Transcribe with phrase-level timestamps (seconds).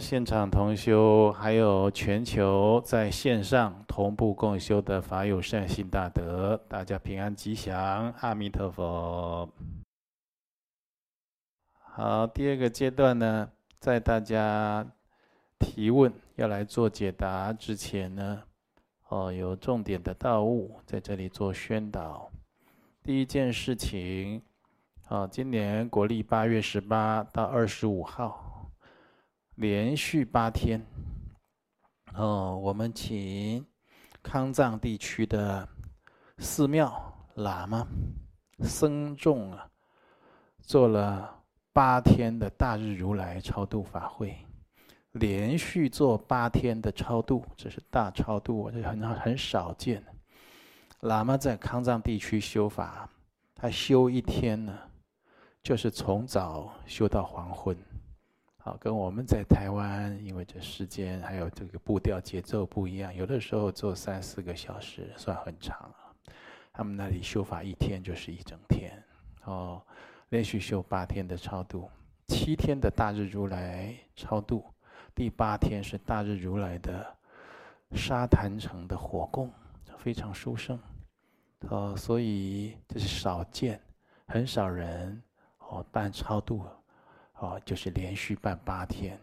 [0.00, 9.48] 现场同修，还有全球在线上同步共修的法友善心大德，大家平安吉祥，阿弥陀佛。
[11.80, 14.86] 好，第二个阶段呢，在大家
[15.58, 18.42] 提问要来做解答之前呢，
[19.08, 22.30] 哦，有重点的道务在这里做宣导。
[23.02, 24.42] 第一件事情，
[25.08, 28.47] 哦，今年国历八月十八到二十五号。
[29.58, 30.80] 连续八天，
[32.14, 33.66] 哦，我们请
[34.22, 35.68] 康藏地区的
[36.38, 37.84] 寺庙喇嘛、
[38.60, 39.68] 僧众啊，
[40.60, 44.38] 做了八天的大日如来超度法会，
[45.10, 50.00] 连续做八天的超度，这是大超度，这很很少见。
[51.00, 53.10] 喇嘛在康藏地区修法，
[53.56, 54.78] 他修一天呢，
[55.64, 57.76] 就是从早修到黄昏。
[58.78, 65.96] 跟我们在台湾，因为这时间还有这个步调节奏不一样，有的时候做三四个小时算很长了。
[66.72, 69.02] 他们那里修法一天就是一整天，
[69.44, 69.82] 哦，
[70.28, 71.90] 连续修八天的超度，
[72.28, 74.64] 七天的大日如来超度，
[75.14, 77.04] 第八天是大日如来的
[77.94, 79.52] 沙坛城的火供，
[79.96, 80.78] 非常殊胜，
[81.68, 83.80] 哦，所以这是少见，
[84.26, 85.20] 很少人
[85.58, 86.64] 哦办超度。
[87.40, 89.16] 哦，就是连续办八天，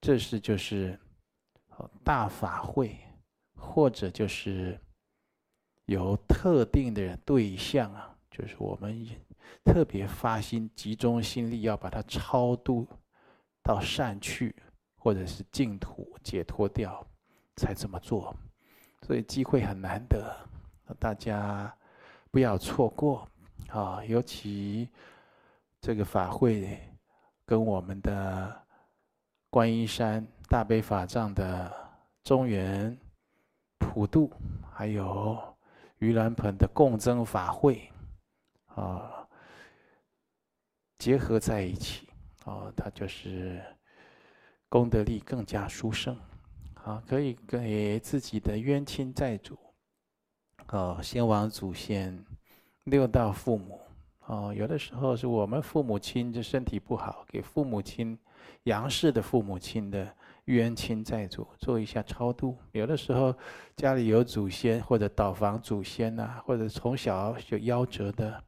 [0.00, 0.98] 这是就是
[2.02, 2.96] 大法会，
[3.54, 4.80] 或者就是
[5.84, 9.06] 有特定的对象啊，就是我们
[9.62, 12.88] 特别发心、集中心力要把它超度
[13.62, 14.56] 到善去，
[14.96, 17.06] 或者是净土解脱掉，
[17.56, 18.34] 才这么做。
[19.02, 20.34] 所以机会很难得，
[20.98, 21.70] 大家
[22.30, 23.28] 不要错过
[23.68, 24.02] 啊！
[24.06, 24.88] 尤其
[25.78, 26.80] 这个法会。
[27.46, 28.62] 跟我们的
[29.50, 31.72] 观音山大悲法藏的
[32.22, 32.98] 中元
[33.78, 34.30] 普渡，
[34.72, 35.38] 还有
[36.00, 37.90] 盂兰盆的共增法会，
[38.66, 39.28] 啊，
[40.98, 42.08] 结合在一起，
[42.44, 43.62] 啊，它就是
[44.68, 46.18] 功德力更加殊胜，
[46.82, 49.58] 啊，可以给自己的冤亲债主，
[50.66, 52.24] 啊，先王祖先、
[52.84, 53.80] 六道父母。
[54.26, 58.18] 哦，有的时候是我们父母亲这身体不好，给父母亲、
[58.62, 60.10] 杨氏的父母亲的
[60.46, 62.56] 冤亲债主做一下超度。
[62.72, 63.34] 有的时候
[63.76, 68.42] 家里有祖先或者倒房祖先呐、或者从小就夭折的，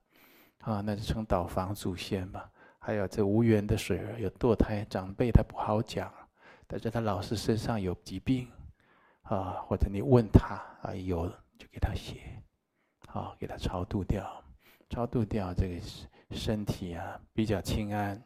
[0.61, 2.43] 啊，那就称倒房祖先嘛。
[2.79, 6.11] 还有这无缘的水儿，有堕胎长辈他不好讲，
[6.67, 8.49] 但是他老是身上有疾病，
[9.23, 11.29] 啊，或者你问他啊有
[11.59, 12.43] 就给他写，
[13.09, 14.25] 好给他超度掉。
[14.89, 15.81] 超度掉这个
[16.31, 18.23] 身体啊，比较清安，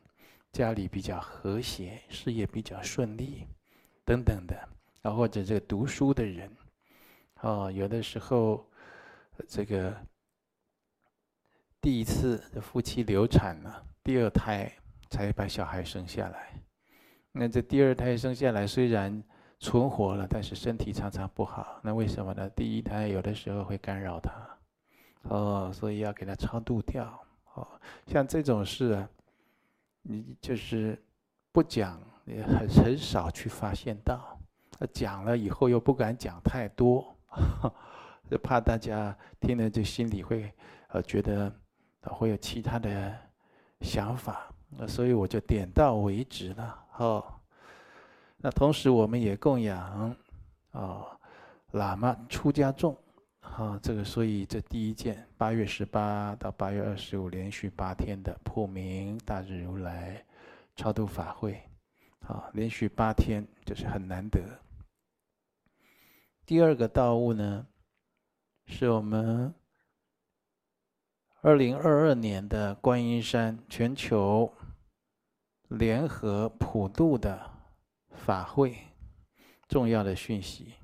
[0.53, 3.47] 家里比较和谐，事业比较顺利，
[4.04, 4.69] 等等的
[5.03, 6.50] 啊，或者这个读书的人，
[7.41, 8.69] 哦，有的时候
[9.48, 9.97] 这个
[11.81, 14.71] 第一次夫妻流产了，第二胎
[15.09, 16.53] 才把小孩生下来，
[17.32, 19.22] 那这第二胎生下来虽然
[19.59, 22.48] 存活了，但是身体常常不好，那为什么呢？
[22.50, 24.31] 第一胎有的时候会干扰他。
[25.23, 27.05] 哦，所以要给他超度掉。
[27.55, 27.67] 哦，
[28.07, 29.09] 像这种事啊，
[30.03, 31.01] 你就是
[31.53, 34.39] 不讲，也很很少去发现到。
[34.95, 37.15] 讲了以后又不敢讲太多，
[38.31, 40.51] 就怕大家听了就心里会
[40.89, 41.53] 呃觉得
[42.03, 43.15] 会有其他的
[43.83, 44.51] 想法。
[44.71, 46.85] 那所以我就点到为止了。
[46.97, 47.25] 哦，
[48.39, 50.17] 那同时我们也供养
[50.73, 51.07] 哦
[51.73, 52.97] 喇嘛出家众。
[53.53, 60.25] 好，这个所以这第一件，八月十八到八月二十五连续八天的普明大日如来
[60.77, 61.60] 超度法会，
[62.21, 64.41] 好，连续八天就是很难得。
[66.47, 67.66] 第二个道务呢，
[68.66, 69.53] 是我们
[71.42, 74.51] 二零二二年的观音山全球
[75.69, 77.51] 联合普渡的
[78.10, 78.78] 法会，
[79.69, 80.77] 重要的讯息，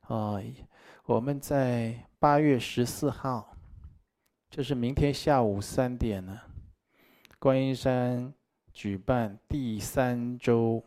[0.00, 0.36] 啊。
[1.06, 3.56] 我们在八月十四号，
[4.50, 6.40] 就是明天下午三点呢，
[7.38, 8.34] 观音山
[8.72, 10.82] 举办第三周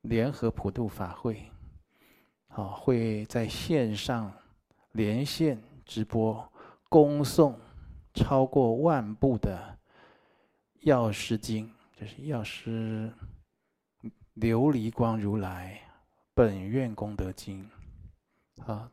[0.00, 1.52] 联合普渡法会，
[2.46, 4.32] 好，会在线上
[4.92, 6.50] 连线直播，
[6.88, 7.54] 恭诵
[8.14, 9.78] 超过万部的
[10.80, 13.12] 药师经，就是药师
[14.36, 15.78] 琉璃光如来
[16.32, 17.68] 本愿功德经，
[18.64, 18.90] 啊。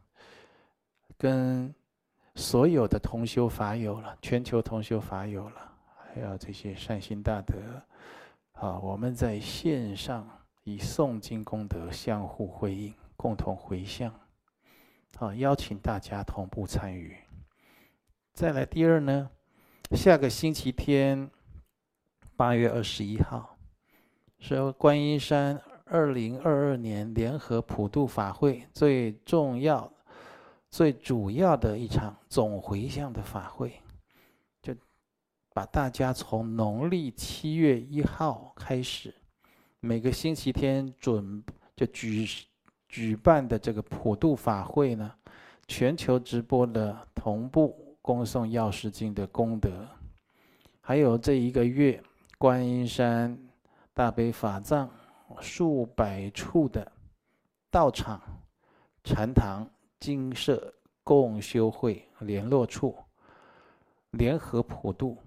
[1.17, 1.73] 跟
[2.35, 7.55] 所有的同修法友了，全球同修法友了，还有这些善心大德，
[8.53, 10.27] 啊，我们在线上
[10.63, 14.13] 以诵经功德相互辉映，共同回向。
[15.17, 17.15] 好，邀请大家同步参与。
[18.33, 19.29] 再来第二呢，
[19.91, 21.31] 下个星期天，
[22.35, 23.57] 八月二十一号，
[24.39, 29.89] 是观音山二零二二年联合普渡法会最重要、
[30.75, 33.71] 最主要的一场总回向的法会，
[34.61, 34.75] 就
[35.53, 39.15] 把大家从农历七月一号开始，
[39.79, 41.41] 每个星期天准
[41.77, 42.27] 就举
[42.89, 45.09] 举办的这个普渡法会呢，
[45.65, 49.87] 全球直播的同步恭送药师经的功德，
[50.81, 52.03] 还有这一个月。
[52.37, 53.39] 观音山
[53.93, 54.89] 大悲法藏
[55.39, 56.91] 数百处的
[57.71, 58.21] 道场、
[59.05, 59.65] 禅堂、
[60.05, 60.71] 精舍、
[61.03, 62.95] 共修会联络处，
[64.11, 65.17] 联合普渡，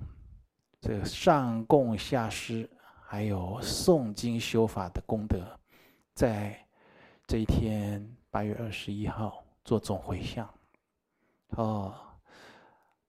[0.81, 2.71] 这上供下施，
[3.03, 5.41] 还有诵经修法的功德，
[6.15, 6.57] 在
[7.27, 10.49] 这一天八月二十一号做总回向。
[11.57, 11.93] 哦，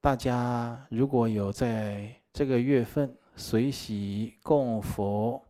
[0.01, 3.15] 大家如果有在这个月份。
[3.35, 5.41] 随喜供佛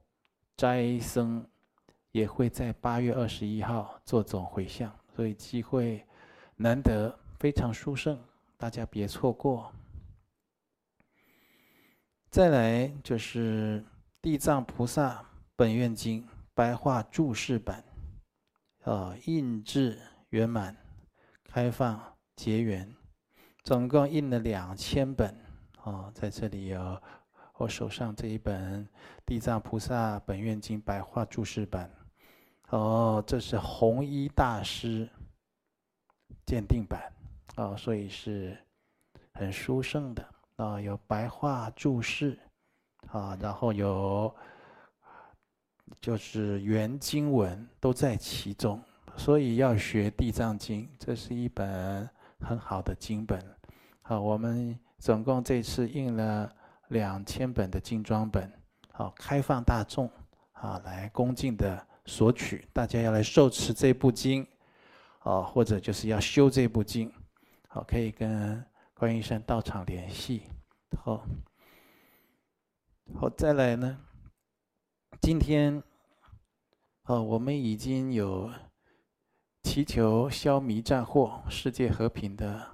[0.56, 1.44] 斋僧，
[2.12, 6.06] 也会在八月二十一号做总回向，所以机会
[6.62, 8.20] 难得，非常殊胜，
[8.58, 9.72] 大家别错过。
[12.30, 13.82] 再来就是
[14.22, 15.24] 《地藏菩萨
[15.56, 16.22] 本愿经》
[16.54, 17.82] 白话注释版，
[18.84, 19.98] 啊，印制
[20.32, 20.76] 圆满，
[21.46, 21.98] 开放
[22.36, 22.94] 结缘，
[23.64, 25.34] 总共印了两千本，
[25.82, 27.02] 啊，在这里有。
[27.54, 28.86] 我手上这一本
[29.26, 31.90] 《地藏菩萨本愿经》白话注释版，
[32.68, 35.10] 哦，这是弘一大师
[36.50, 37.14] 鉴定版，
[37.58, 38.58] 啊，所以是
[39.34, 40.26] 很殊胜的
[40.56, 42.40] 啊，有白话注释，
[43.12, 44.36] 啊，然后有
[46.02, 48.82] 就是原经文都在其中，
[49.16, 52.10] 所以要学《地藏经》，这是一本
[52.40, 53.40] 很好的经本。
[54.02, 56.52] 好，我们总共这次印了。
[56.88, 58.52] 两千本的精装本，
[58.92, 60.10] 好，开放大众，
[60.54, 62.68] 啊，来恭敬的索取。
[62.74, 64.44] 大家要来受持这部经，
[65.20, 67.12] 啊，或者就是要修这部经，
[67.68, 68.64] 好，可以跟
[68.94, 70.44] 观音山道场联系。
[70.98, 71.24] 好，
[73.16, 74.00] 好，再来呢，
[75.22, 75.82] 今天，
[77.04, 78.52] 哦，我们已经有
[79.64, 82.68] 祈求消弭战祸、世界和平的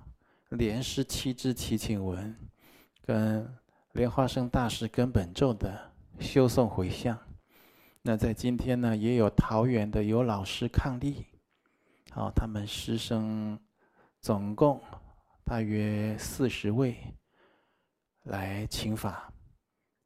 [0.49, 2.35] 莲师七支祈请文，
[3.01, 3.55] 跟。
[3.95, 7.17] 莲花生大师根本咒的修诵回向，
[8.01, 11.23] 那在今天呢，也有桃园的有老师伉俪，
[12.15, 13.59] 好，他们师生
[14.21, 14.81] 总共
[15.43, 16.95] 大约四十位
[18.23, 19.29] 来请法，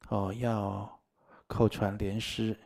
[0.07, 0.99] 哦，要
[1.45, 2.59] 口传莲师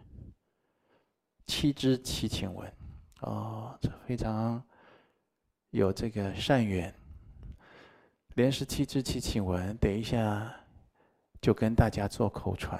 [1.45, 2.73] 七支祈请文，
[3.19, 4.63] 哦，这非常
[5.71, 6.95] 有这个善缘。
[8.35, 10.55] 莲师七支祈请文，等一下。
[11.41, 12.79] 就跟大家做口传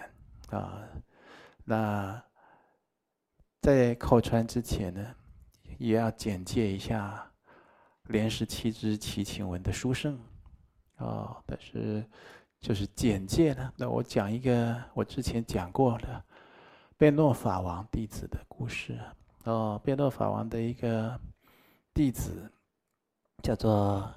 [0.51, 0.88] 啊，
[1.66, 2.24] 那
[3.59, 5.14] 在口传之前呢，
[5.83, 7.30] 也要简介一下
[8.04, 10.18] 莲十七支齐请文的书圣
[10.95, 11.37] 啊。
[11.45, 12.02] 但是
[12.61, 16.23] 就是简介呢，那我讲一个我之前讲过的
[16.97, 18.97] 贝诺法王弟子的故事
[19.44, 19.81] 哦。
[19.83, 21.19] 贝诺法王的一个
[21.94, 22.49] 弟子
[23.42, 24.09] 叫做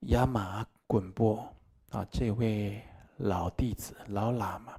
[0.00, 1.48] 亚马滚波。
[1.90, 2.82] 啊，这位
[3.16, 4.74] 老弟子老喇嘛，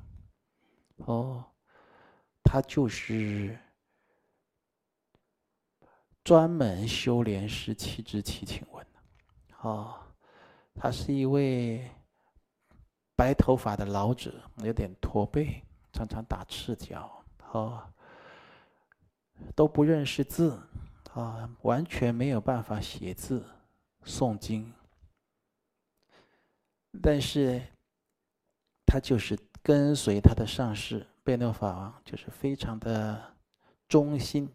[0.98, 1.43] 哦，
[2.43, 3.58] 他就是
[6.29, 9.95] 专门修炼十七支七情文的，哦，
[10.75, 11.89] 他是一位
[13.15, 17.81] 白头发的老者，有点驼背，常常打赤脚，哦，
[19.55, 20.55] 都不认识字，
[21.15, 23.43] 啊，完全没有办法写字
[24.05, 24.71] 诵经。
[27.01, 27.59] 但是，
[28.86, 33.19] 他就是跟随他的上师贝诺法王，就是非常的
[33.88, 34.48] 忠心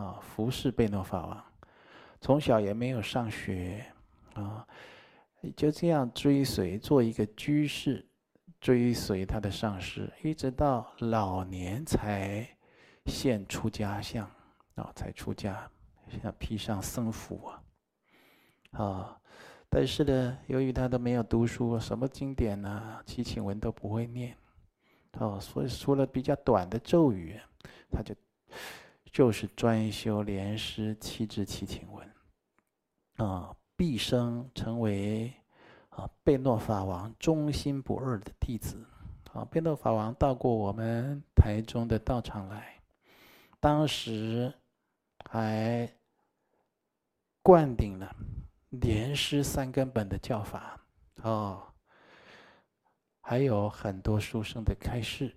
[0.00, 1.44] 啊，服侍贝诺法王。
[2.22, 3.84] 从小也没有上学
[4.32, 4.66] 啊，
[5.54, 8.06] 就这样追随，做一个居士，
[8.60, 12.48] 追随他的上师，一直到老年才
[13.04, 14.24] 现出家相
[14.76, 15.70] 啊，才出家，
[16.22, 17.46] 像披上僧服
[18.72, 19.16] 啊，啊。
[19.68, 24.36] 但是呢，由于他都没有读书，什么经典啊、祈请文都不会念，
[25.18, 27.38] 哦，所以说了比较短的咒语，
[27.90, 28.14] 他就
[29.12, 32.14] 就是专修莲师七支七情文，
[33.16, 35.32] 啊，毕生成为
[35.88, 38.86] 啊贝诺法王忠心不二的弟子，
[39.32, 42.80] 啊，贝诺法王到过我们台中的道场来，
[43.58, 44.52] 当时
[45.28, 45.92] 还
[47.42, 48.14] 灌顶了
[48.68, 50.80] 莲师三根本的教法
[51.22, 51.66] 哦，
[53.20, 55.36] 还有很多书生的开示。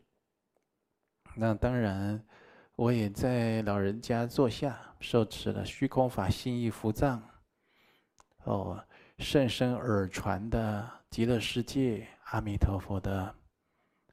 [1.35, 2.23] 那当然，
[2.75, 7.21] 我也在老人家座下受持了虚空法心意符藏，
[8.45, 8.83] 哦，
[9.19, 13.35] 甚深耳传的极乐世界阿弥陀佛的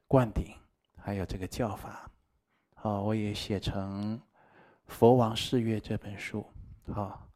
[0.07, 0.55] 灌顶，
[0.95, 2.07] 还有这个教法，
[2.75, 4.15] 好，我也写成
[4.85, 6.45] 《佛王誓愿》这本书，
[6.93, 7.27] 好。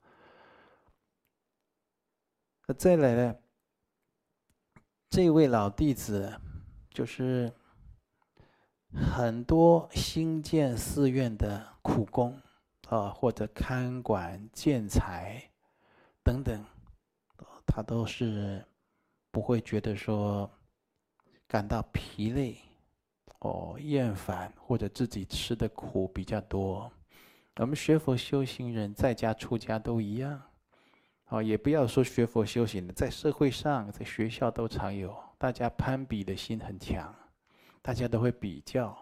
[2.68, 3.36] 那再来呢，
[5.10, 6.40] 这位老弟子
[6.92, 7.52] 就是。
[8.96, 12.40] 很多新建寺院的苦工，
[12.88, 15.44] 啊，或者看管建材
[16.24, 16.64] 等等，
[17.66, 18.66] 他都是
[19.32, 20.50] 不会觉得说
[21.48, 22.58] 感到疲累，
[23.40, 26.90] 哦，厌烦，或者自己吃的苦比较多。
[27.58, 30.42] 我们学佛修行人在家出家都一样，
[31.26, 37.14] 啊，也不要说学佛修行的，在社会上，在学校都常有，大家攀比的心很强。
[37.86, 38.98] 大家都会比较，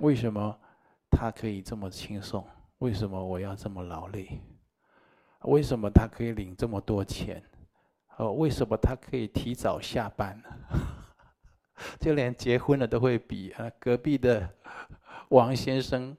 [0.00, 0.58] 为什么
[1.08, 2.44] 他可以这么轻松？
[2.78, 4.40] 为什么我要这么劳累？
[5.42, 7.40] 为什么他可以领这么多钱？
[8.16, 10.42] 哦，为什么他可以提早下班？
[12.00, 13.70] 就连结婚了都会比啊！
[13.78, 14.52] 隔壁的
[15.28, 16.16] 王先生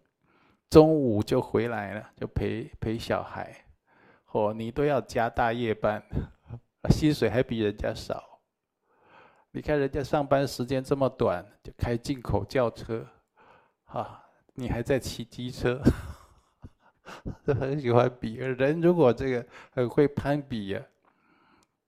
[0.69, 3.53] 中午就回来了，就陪陪小孩。
[4.31, 6.01] 哦，你都要加大夜班，
[6.91, 8.36] 薪水还比人家少。
[9.57, 13.03] 你看人家上班时间这么短，就开进口轿车，
[13.85, 14.23] 啊，
[14.53, 15.81] 你还在骑机车，
[17.43, 18.35] 都 很喜欢比。
[18.35, 20.85] 人如果这个很会攀比呀，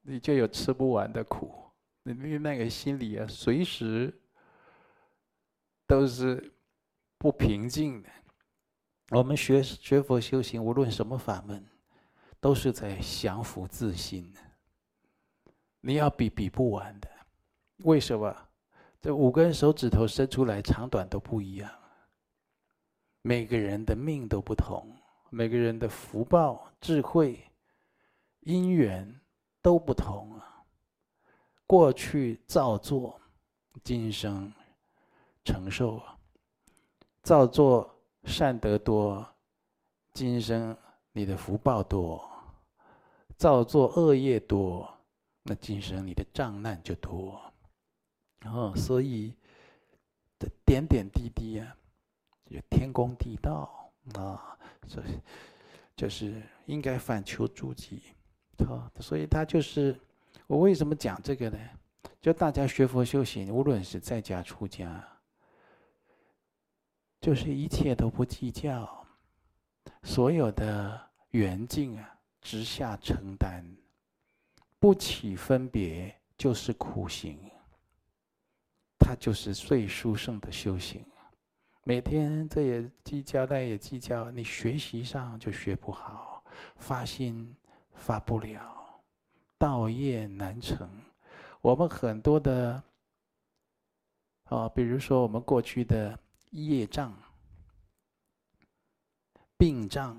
[0.01, 1.69] 你就有吃不完的苦，
[2.01, 4.19] 你那个心里啊，随时
[5.85, 6.51] 都是
[7.19, 8.09] 不平静的。
[9.11, 11.63] 我们学学佛修行，无论什么法门，
[12.39, 14.39] 都是在降伏自心的。
[15.81, 17.07] 你要比比不完的。
[17.83, 18.35] 为什么？
[19.01, 21.71] 这五根手指头伸出来，长短都不一样。
[23.21, 24.85] 每个人的命都不同，
[25.29, 27.39] 每个人的福报、智慧、
[28.41, 29.19] 因缘
[29.61, 30.63] 都不同啊。
[31.65, 33.19] 过去造作，
[33.83, 34.51] 今生
[35.45, 36.17] 承受啊。
[37.21, 37.89] 造作
[38.23, 39.25] 善德多，
[40.13, 40.75] 今生
[41.11, 42.19] 你的福报多；
[43.37, 44.89] 造作恶业多，
[45.43, 47.48] 那今生你的障难就多。
[48.45, 49.33] 哦，所以
[50.39, 51.75] 这点点滴滴啊，
[52.45, 55.19] 有天公地道啊，所以
[55.95, 58.01] 就是应该反求诸己。
[58.65, 59.99] 好，所以他就是
[60.47, 61.57] 我为什么讲这个呢？
[62.21, 65.05] 就大家学佛修行，无论是在家出家，
[67.21, 69.05] 就是一切都不计较，
[70.03, 70.99] 所有的
[71.31, 73.65] 缘境啊，直下承担，
[74.79, 77.37] 不起分别，就是苦行。
[79.09, 81.03] 他就是最殊胜的修行，
[81.83, 86.43] 每天这也计较，那也计较，你学习上就学不好，
[86.75, 87.55] 发心
[87.95, 89.01] 发不了，
[89.57, 90.87] 道业难成。
[91.59, 92.83] 我们很多的，
[94.43, 96.15] 啊，比如说我们过去的
[96.51, 97.11] 业障、
[99.57, 100.15] 病障，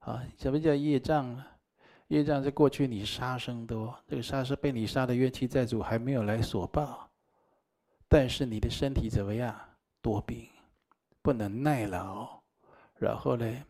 [0.00, 1.46] 啊，什么叫业障呢？
[2.08, 7.07] 业障是过去你杀生多，这个杀生被你杀的冤气债主还没有来索报。
[8.08, 9.54] 但是你的身体怎么样？
[10.00, 10.48] 多病，
[11.20, 12.40] 不能耐劳，
[12.96, 13.64] 然后呢，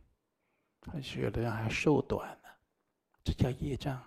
[0.92, 2.48] 还觉得还寿短呢，
[3.24, 4.00] 这叫业障。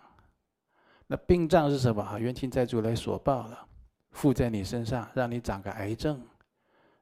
[1.07, 2.17] 那病障是什么？
[2.19, 3.67] 冤亲债主来索报了，
[4.11, 6.25] 附在你身上，让你长个癌症，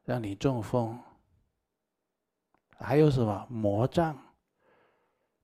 [0.04, 0.98] 让你中风。
[2.78, 4.18] 还有什么魔障？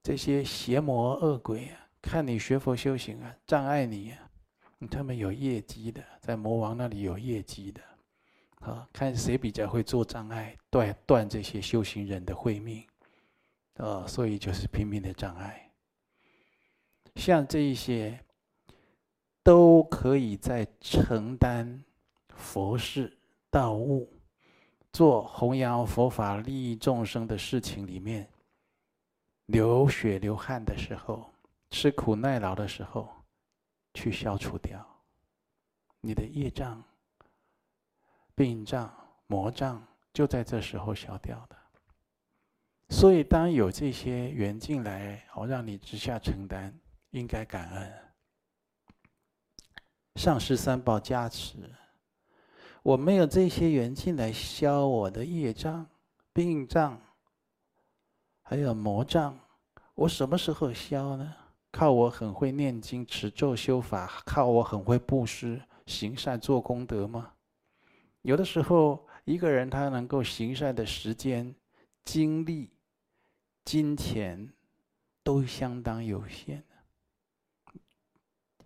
[0.02, 4.30] 这些邪魔恶鬼啊，看你学佛修行啊，障碍你啊。
[4.90, 7.80] 他们有业绩的，在魔王那里有业绩的，
[8.60, 12.84] 啊，看谁比较会做障碍，断断这些修行人的慧命，
[13.74, 15.70] 啊，所以就是拼命的障碍。
[17.14, 18.18] 像这一些，
[19.44, 21.84] 都可以在承担
[22.34, 23.16] 佛事、
[23.48, 24.12] 道务、
[24.92, 28.28] 做弘扬佛法、利益众生的事情里面，
[29.46, 31.32] 流血流汗的时候，
[31.70, 33.08] 吃苦耐劳的时候。
[33.94, 34.86] 去消除掉
[36.06, 36.80] 你的业障、
[38.36, 38.94] 病障、
[39.26, 41.56] 魔障，就在这时候消掉的。
[42.90, 46.72] 所以，当有这些缘进来，好让你直下承担，
[47.10, 47.92] 应该感恩。
[50.14, 51.74] 上师三宝加持，
[52.84, 55.84] 我没有这些缘进来消我的业障、
[56.32, 57.02] 病障、
[58.42, 59.36] 还有魔障，
[59.96, 61.34] 我什么时候消呢？
[61.72, 67.32] 靠我很会念经、持咒、修法，靠我很会布施、行善、做功德吗？
[68.22, 71.54] 有的时候，一个人他能够行善的时间、
[72.04, 72.70] 精力、
[73.64, 74.52] 金钱，
[75.22, 76.62] 都相当有限。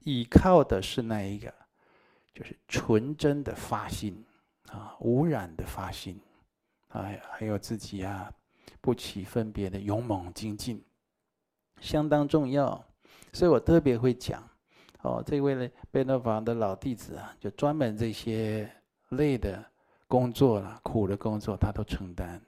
[0.00, 1.54] 依靠的是那一个，
[2.34, 4.24] 就是纯真的发心
[4.68, 6.18] 啊，无染的发心，
[6.88, 8.32] 啊，还有自己啊。
[8.82, 10.82] 不起分别的勇猛精进，
[11.82, 12.82] 相当重要，
[13.30, 14.49] 所以我特别会讲。
[15.02, 18.70] 哦，这位呢，贝勒法的老弟子啊，就专门这些
[19.10, 19.64] 累的
[20.06, 22.40] 工作了，苦的工作他都承担。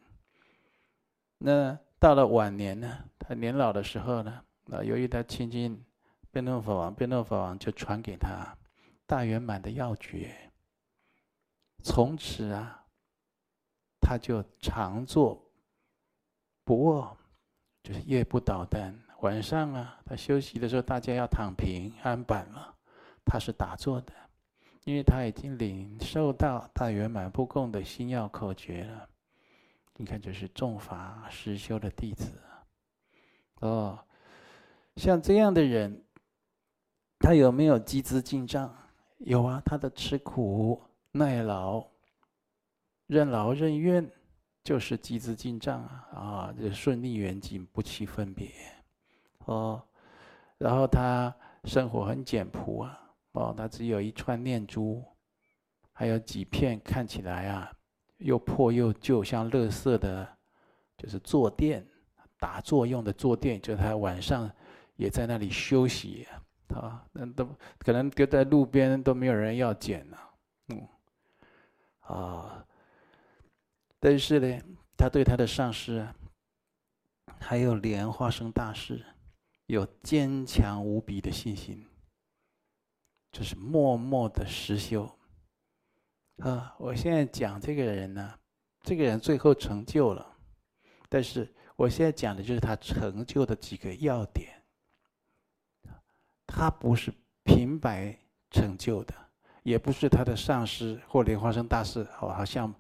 [1.38, 5.82] 那到了晚年呢，他年老的时候呢，啊，由于他亲近
[6.30, 8.56] 贝勒法王，贝勒法王就传给他
[9.06, 10.34] 大圆满的要诀，
[11.82, 12.84] 从此啊，
[14.00, 15.42] 他就常坐。
[16.64, 17.16] 不卧，
[17.82, 18.96] 就是夜不倒单。
[19.22, 22.74] 晚上啊，他休息的时候，大家要躺平安板了，
[23.24, 24.12] 他是打坐的，
[24.82, 29.08] 因为他已经领受到大圆满不共的心要口诀了。
[29.96, 32.32] 你看，这是重法实修的弟子。
[33.60, 33.96] 哦，
[34.96, 36.02] 像这样的人，
[37.20, 38.76] 他有没有积资进账？
[39.18, 41.86] 有啊，他的吃苦耐劳、
[43.06, 44.10] 任劳任怨。
[44.64, 48.48] 就是积资进账啊，啊，这顺逆缘境不起分别，
[49.46, 49.82] 哦，
[50.58, 51.34] 然后他
[51.64, 53.00] 生活很简朴啊，
[53.32, 55.04] 哦，他只有一串念珠，
[55.92, 57.72] 还有几片看起来啊
[58.18, 60.28] 又破又旧像垃圾的，
[60.96, 61.86] 就是坐垫，
[62.38, 64.50] 打坐用的坐垫，就他晚上
[64.96, 66.26] 也在那里休息
[66.68, 70.18] 啊，那都可能丢在路边都没有人要捡了，
[70.68, 70.88] 嗯，
[72.00, 72.64] 啊。
[73.98, 74.60] 但是呢，
[74.96, 76.04] 他对他的上师，
[77.38, 79.04] 还有莲花生大师，
[79.72, 81.86] 有坚强无比的信心，
[83.32, 85.10] 就是默默的实修。
[86.40, 88.38] 啊，我现在讲这个人呢，
[88.82, 90.36] 这个人最后成就了，
[91.08, 94.62] 但是我现在讲的就是他成就的几个要点。
[96.46, 97.10] 他不是
[97.42, 98.14] 平白
[98.50, 99.14] 成就的，
[99.62, 102.74] 也不是他的上师或莲花生大师，好像。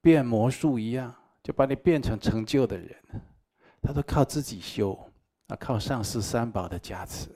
[0.00, 2.96] 变魔术一样，就把你变成成就的人。
[3.82, 4.96] 他都靠自己修，
[5.48, 7.30] 啊，靠上师三宝的加持。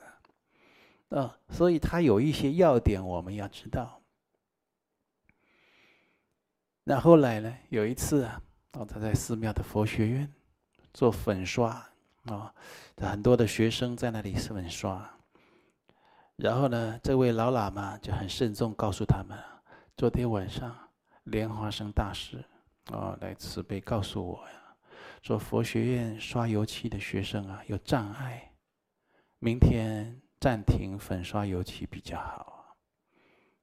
[1.09, 4.01] 啊，所以他有一些要点我们要知道。
[6.83, 7.57] 那后来呢？
[7.69, 10.33] 有一次啊，他在寺庙的佛学院
[10.93, 11.87] 做粉刷，
[12.25, 12.53] 啊，
[12.97, 15.09] 很多的学生在那里粉刷。
[16.37, 19.37] 然后呢，这位老喇嘛就很慎重告诉他们：
[19.95, 20.75] 昨天晚上
[21.25, 22.37] 莲花生大师。
[22.85, 24.60] 啊、哦，来慈悲告诉我呀，
[25.21, 28.51] 说佛学院刷油漆的学生啊有障碍，
[29.39, 32.75] 明天暂停粉刷油漆比较好。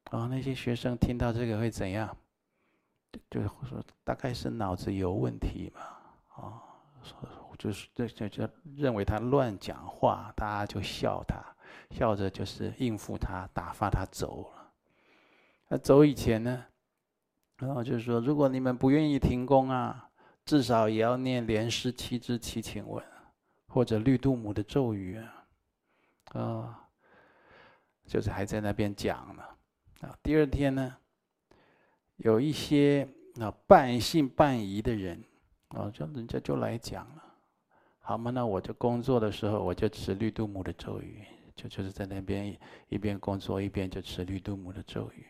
[0.04, 2.16] 啊、哦，那些学生听到这个会怎样？
[3.30, 5.80] 就说大概是脑子有问题嘛。
[6.36, 6.62] 啊、
[7.02, 7.16] 说
[7.58, 11.42] 就是这就就认为他乱讲话，大家就笑他，
[11.90, 14.72] 笑着就是应付他，打发他走了。
[15.68, 16.64] 那走以前呢？
[17.56, 20.07] 然后就是说，如果你们不愿意停工啊，
[20.48, 23.04] 至少也要念莲师七支七请文，
[23.66, 25.44] 或者绿度母的咒语啊，
[26.32, 26.88] 啊，
[28.06, 29.42] 就是还在那边讲呢。
[30.00, 30.96] 啊，第二天呢，
[32.16, 33.06] 有一些
[33.38, 35.22] 啊半信半疑的人，
[35.68, 37.22] 啊，就人家就来讲了，
[37.98, 42.58] 好嘛，那我就工作的时候我就持绿度母的咒语，就就是在那边
[42.88, 45.26] 一边工作一边就持绿度母的咒语。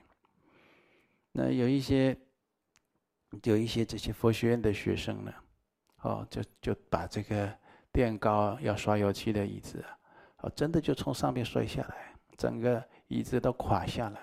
[1.33, 2.17] 那有一些，
[3.43, 5.33] 有一些这些佛学院的学生呢，
[6.03, 7.53] 哦，就就把这个
[7.93, 9.85] 垫高要刷油漆的椅子，
[10.39, 14.21] 哦，真的就从上面摔下来，整个椅子都垮下来。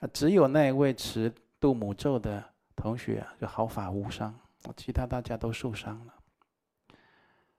[0.00, 2.44] 啊，只有那一位持度母咒的
[2.76, 4.38] 同学啊，就毫发无伤，
[4.76, 6.14] 其他大家都受伤了。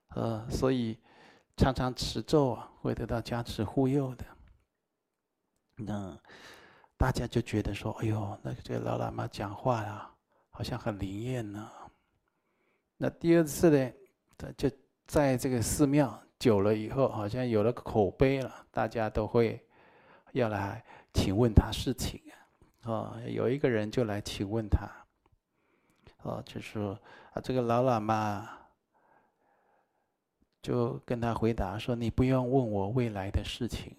[0.09, 0.99] 呃，所以
[1.57, 4.25] 常常持咒啊，会得到加持护佑的。
[5.77, 6.17] 那。
[6.95, 10.09] 大家就觉得说：“哎呦，那个这个老喇嘛讲话呀，
[10.53, 11.69] 好像很灵验呢。”
[12.95, 13.91] 那第二次呢，
[14.55, 14.71] 就
[15.05, 19.61] 在这个寺庙久了以后，好像有了口碑了，大家都会
[20.31, 20.81] 要来
[21.13, 22.33] 请问他事情啊。
[22.89, 24.89] 哦，有一个人就来请问他，
[26.21, 26.97] 哦，就说
[27.33, 28.49] 啊，这个老喇嘛
[30.61, 33.95] 就跟他回答说：“你不用问我未来的事情。”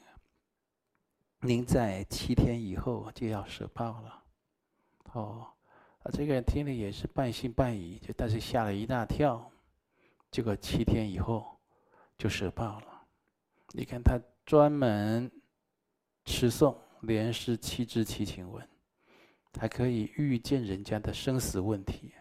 [1.40, 4.22] 您在七天以后就要舍报了，
[5.12, 5.46] 哦，
[6.04, 9.50] 啊，这个人听了也是半信半疑，就但是吓了一大跳，
[10.30, 11.58] 结果七天以后
[12.18, 12.86] 就舍报了。
[13.70, 15.30] 你看他专门
[16.26, 18.68] 持诵莲师七支七情文，
[19.58, 22.12] 还可以预见人家的生死问题。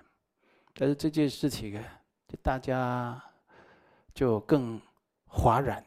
[0.75, 3.21] 但是这件事情啊，就大家
[4.13, 4.81] 就更
[5.27, 5.83] 哗然，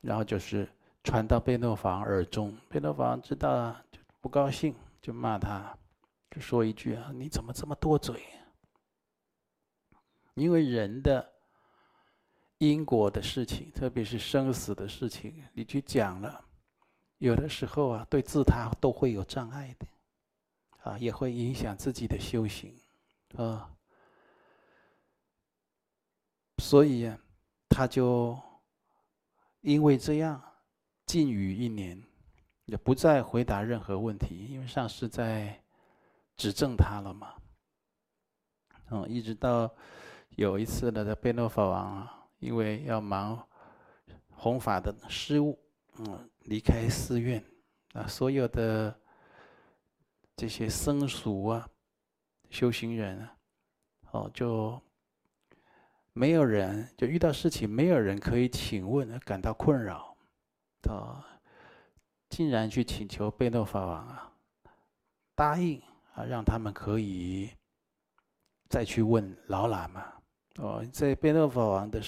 [0.00, 0.68] 然后就是
[1.02, 5.76] 传到贝诺房耳中，贝诺房知道啊，就不高兴，就骂他，
[6.30, 8.22] 就说一句啊：“你怎么这么多嘴？”
[10.34, 11.32] 因为人的
[12.58, 16.44] 因果的事情，特别是生死的事情，你去讲了，
[17.18, 19.86] 有的时候啊，对自他都会有障碍的，
[20.82, 22.74] 啊，也会影响自己的修行，
[23.36, 23.76] 啊。
[26.58, 27.18] 所以啊，
[27.68, 28.38] 他就
[29.62, 30.40] 因为这样
[31.06, 32.00] 禁语一年，
[32.66, 35.60] 也不再回答任何问题，因为上师在
[36.40, 37.34] 指正他了嘛。
[38.88, 39.70] 嗯，一直到
[40.30, 43.46] 有一次呢，在贝诺法王啊，因为要忙
[44.30, 45.58] 弘法的事务，
[45.98, 47.44] 嗯，离开寺院
[47.92, 48.98] 啊，所有的
[50.34, 51.68] 这些僧俗啊、
[52.48, 53.36] 修行人啊，
[54.12, 54.80] 哦，就。
[56.12, 60.16] 没有人就遇到事情，没有人可以请问，感到困扰，
[60.88, 61.24] 啊，
[62.28, 64.32] 竟然去请求贝诺法王啊，
[65.36, 65.80] 答应
[66.14, 67.50] 啊，让他们可以
[68.68, 70.12] 再去问老喇嘛。
[70.56, 72.02] 哦，在贝诺法王的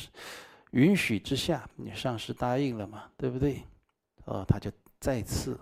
[0.73, 3.63] 允许之下，你上师答应了嘛，对不对？
[4.25, 5.59] 哦，他就再次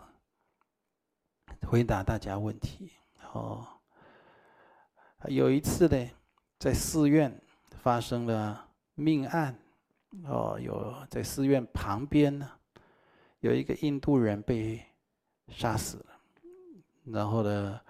[1.62, 2.90] 回答大家问题。
[3.33, 3.66] 哦，
[5.26, 6.11] 有一次呢，
[6.59, 7.40] 在寺院。
[7.83, 9.59] 发生了命案，
[10.24, 12.46] 哦，有在寺院旁边呢，
[13.38, 14.85] 有一个印度人被
[15.48, 16.07] 杀死了，
[17.05, 17.81] 然后呢，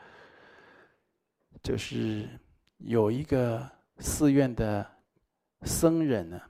[1.62, 2.28] 就是
[2.78, 4.86] 有一个寺院的
[5.62, 6.40] 僧人呢，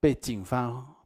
[0.00, 0.96] 被警方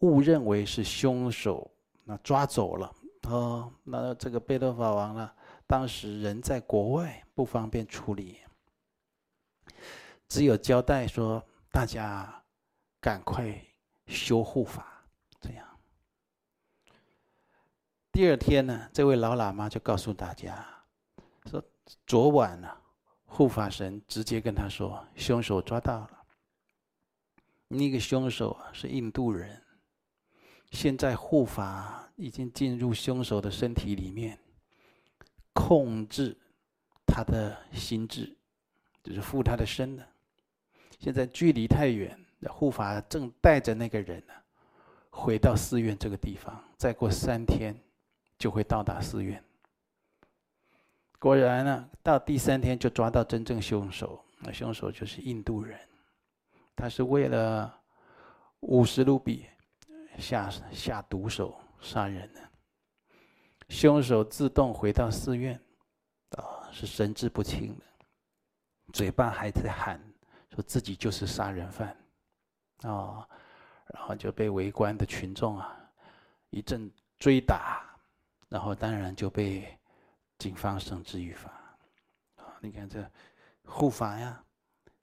[0.00, 1.70] 误认为是凶手，
[2.04, 2.94] 那抓走了，
[3.28, 5.30] 哦，那这个贝多法王呢，
[5.66, 8.38] 当时人在国外，不方便处理。
[10.28, 12.42] 只有交代说，大家
[13.00, 13.54] 赶快
[14.06, 15.04] 修护法，
[15.40, 15.66] 这样。
[18.12, 20.66] 第二天呢，这位老喇嘛就告诉大家，
[22.06, 22.68] 昨晚呢，
[23.24, 26.10] 护法神直接跟他说，凶手抓到了。
[27.68, 29.62] 那个凶手啊是印度人，
[30.70, 34.38] 现在护法已经进入凶手的身体里面，
[35.52, 36.36] 控制
[37.06, 38.36] 他的心智，
[39.02, 40.06] 就是附他的身了。
[40.98, 44.32] 现在距离太远，护法正带着那个人呢，
[45.10, 46.62] 回到寺院这个地方。
[46.76, 47.78] 再过三天，
[48.38, 49.42] 就会到达寺院。
[51.18, 54.24] 果然呢，到第三天就抓到真正凶手。
[54.40, 55.78] 那凶手就是印度人，
[56.76, 57.76] 他是为了
[58.60, 59.46] 五十卢比
[60.18, 62.40] 下下毒手杀人的。
[63.68, 65.60] 凶手自动回到寺院，
[66.36, 67.84] 啊，是神志不清的，
[68.92, 70.00] 嘴巴还在喊。
[70.54, 71.88] 说自己就是杀人犯，
[72.82, 73.28] 啊、
[73.92, 75.78] 然后就被围观的群众啊
[76.50, 77.84] 一阵追打，
[78.48, 79.77] 然后当然就被
[80.38, 81.50] 警方绳之于法。
[82.36, 83.04] 啊、你看这
[83.64, 84.42] 护法呀，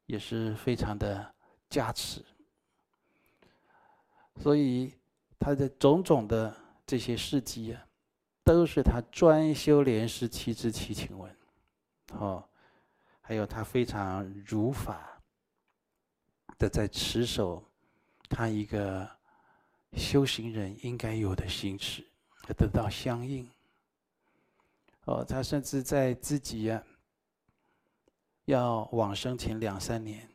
[0.06, 1.36] 也是非常的
[1.70, 2.24] 加持，
[4.38, 4.94] 所以
[5.38, 7.88] 他的种种的这些事迹啊，
[8.44, 11.38] 都是他专修莲师七支七情文，
[12.14, 12.44] 哦，
[13.22, 15.12] 还有他非常如法。
[16.58, 17.62] 的在持守
[18.30, 19.06] 他一个
[19.98, 22.02] 修行人应该有的心持，
[22.48, 23.46] 而得到相应。
[25.06, 26.84] 哦，他甚至在自己呀、啊、
[28.46, 30.28] 要往生前两三年，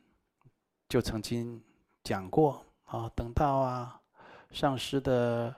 [0.88, 1.62] 就曾经
[2.02, 4.00] 讲过啊，等到啊
[4.50, 5.54] 上师的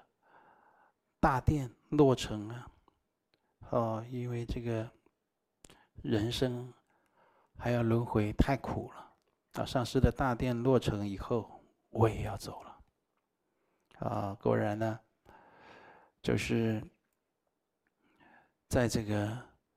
[1.21, 2.71] 大殿落成啊，
[3.71, 4.91] 哦，因为这个
[6.03, 6.73] 人生
[7.57, 9.13] 还要轮回太苦了。
[9.53, 12.79] 啊，上师的大殿落成以后，我也要走了。
[13.99, 14.99] 啊，果然呢，
[16.23, 16.83] 就是
[18.73, 19.31] 在这个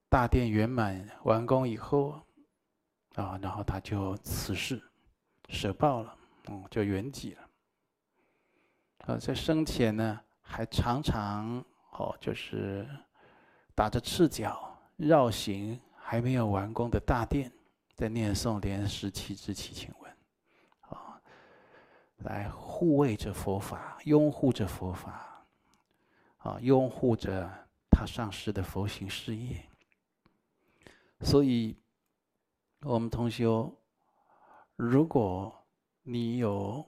[0.08, 2.12] 大殿圆满完工以后，
[3.15, 4.81] 啊，然后他就辞世，
[5.49, 7.41] 舍报了，嗯，就圆寂了。
[8.99, 12.88] 啊，在生前呢，还常常哦，就是
[13.75, 17.51] 打着赤脚绕行还没有完工的大殿。
[17.95, 20.17] 在念诵莲十七支祈请文，
[20.88, 21.19] 啊，
[22.19, 25.45] 来护卫着佛法，拥护着佛法，
[26.38, 27.51] 啊，拥护着
[27.95, 29.63] 他上师的佛行事业。
[31.21, 31.77] 所以，
[32.81, 33.73] 我们同修
[34.75, 35.65] 如果
[36.03, 36.86] 你有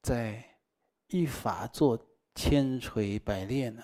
[0.00, 0.44] 在
[1.08, 1.98] 依法做
[2.36, 3.82] 千锤百炼呢？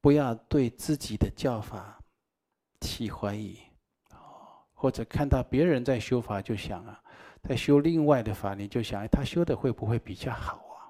[0.00, 2.00] 不要对自己的教法
[2.80, 3.58] 起怀疑，
[4.72, 7.02] 或者看到别人在修法就想啊，
[7.42, 10.88] 在修另外的法，你就想，他修的会不会比较好啊？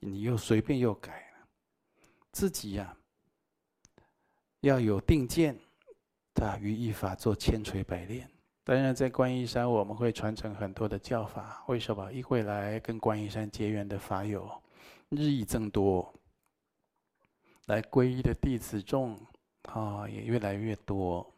[0.00, 1.48] 你又随便又改了，
[2.32, 2.96] 自己呀、
[4.62, 5.58] 要有定见，
[6.32, 8.28] 对于依法做千锤百炼。
[8.62, 11.64] 当然，在观音山我们会传承很多的教法。
[11.66, 12.12] 为什么？
[12.12, 14.48] 一会来跟观音山结缘的法友
[15.08, 16.14] 日益增多，
[17.66, 19.18] 来皈依的弟子众
[19.64, 21.28] 啊也越来越多。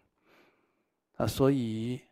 [1.17, 2.03] 啊，所以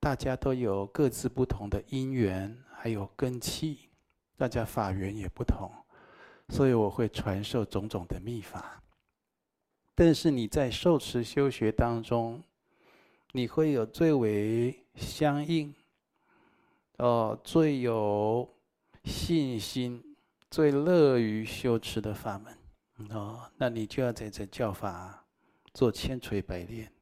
[0.00, 3.90] 大家都有各自不同的因缘，还有根器，
[4.38, 5.70] 大家法缘也不同，
[6.48, 8.82] 所以我会传授种种的秘法。
[9.96, 12.44] 但是你在受持修学当中，
[13.32, 15.74] 你会有最为相应，
[16.98, 18.46] 哦，最有
[19.04, 20.14] 信心、
[20.50, 22.58] 最乐于修持的法门，
[23.08, 25.24] 哦，那你就要在这教法
[25.72, 26.92] 做千锤百炼，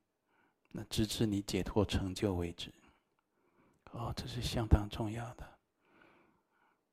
[0.70, 2.72] 那直至你解脱成就为止。
[3.90, 5.44] 哦，这是相当重要的。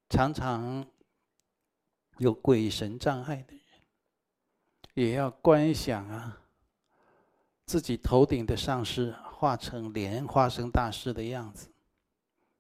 [0.10, 0.84] 常常
[2.18, 3.54] 有鬼神障碍的，
[4.94, 6.38] 也要观想啊，
[7.66, 9.16] 自己头顶的上师。
[9.42, 11.68] 化成莲花生大师的样子，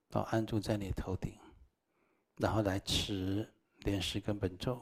[0.10, 1.32] 到安住在你头顶，
[2.38, 3.48] 然后来持
[3.82, 4.82] 莲师根本咒。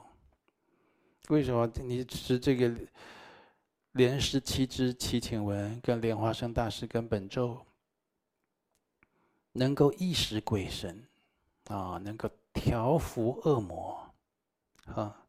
[1.28, 2.74] 为什么你持这个
[3.92, 7.66] 莲师七支七请文跟莲花生大师根本咒，
[9.52, 11.06] 能够意识鬼神
[11.68, 14.10] 啊，能够调伏恶魔
[14.86, 15.22] 啊？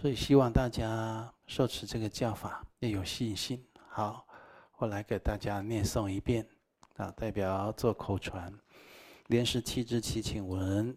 [0.00, 3.64] 所以希望大家受持这个教法要有信心。
[3.88, 4.24] 好。
[4.80, 6.46] 我来给大家念诵一遍，
[6.98, 8.56] 啊，代表做口传。
[9.26, 10.96] 莲师七支祈请文：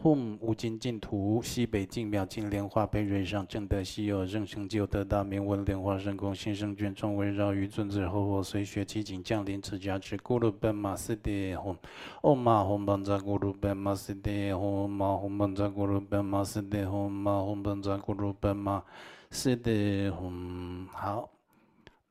[0.00, 11.76] 吽，无尽净土，西北净妙净莲花贝瑞上，正德希有，正成就得大名闻莲花生功，新生眷众围绕于尊者后，我随学祈请降临此家之咕噜本玛斯蒂吽，
[12.22, 18.82] 唵嘛吽班扎咕噜本玛斯蒂吽，嘛吽班扎咕噜本玛斯蒂吽，嘛吽班扎咕噜本玛
[19.30, 20.86] 斯蒂吽。
[20.92, 21.28] 好。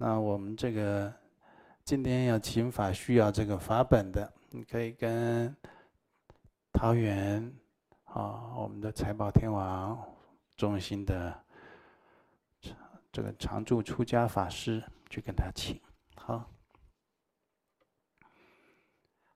[0.04, 1.14] 那我们这个
[1.84, 5.56] 今天要请法需要这个法本的，你可以跟
[6.74, 7.54] 桃园
[8.14, 9.98] 啊，我们的财宝天王
[10.58, 11.46] 中心的
[13.12, 15.82] 这个常住出家法师去跟他请。
[16.16, 16.52] 好，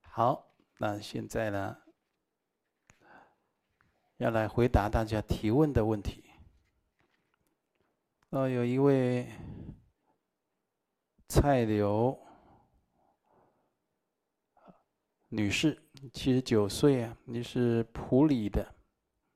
[0.02, 1.78] 好，那现在呢，
[4.18, 6.24] 要来回答大家提问的问题。
[8.30, 9.30] 哦，有一位。
[11.28, 12.18] 蔡刘
[15.28, 18.66] 女士，七十九岁啊，你是普里的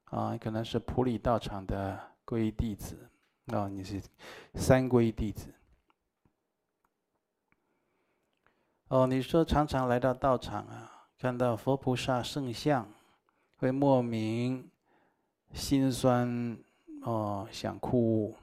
[0.05, 3.09] 啊，可能是普里道场的皈依弟子
[3.47, 4.01] 啊，你是
[4.53, 5.53] 三皈弟子。
[8.89, 12.87] 哦，你说常常来到道场啊，看到佛菩萨圣像，
[13.57, 14.69] 会莫名
[15.53, 16.57] 心酸
[17.03, 18.35] 哦，想哭。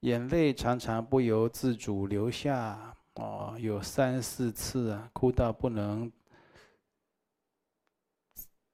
[0.00, 6.10] 眼泪常常不由自主流下，哦，有三四次啊，哭到不能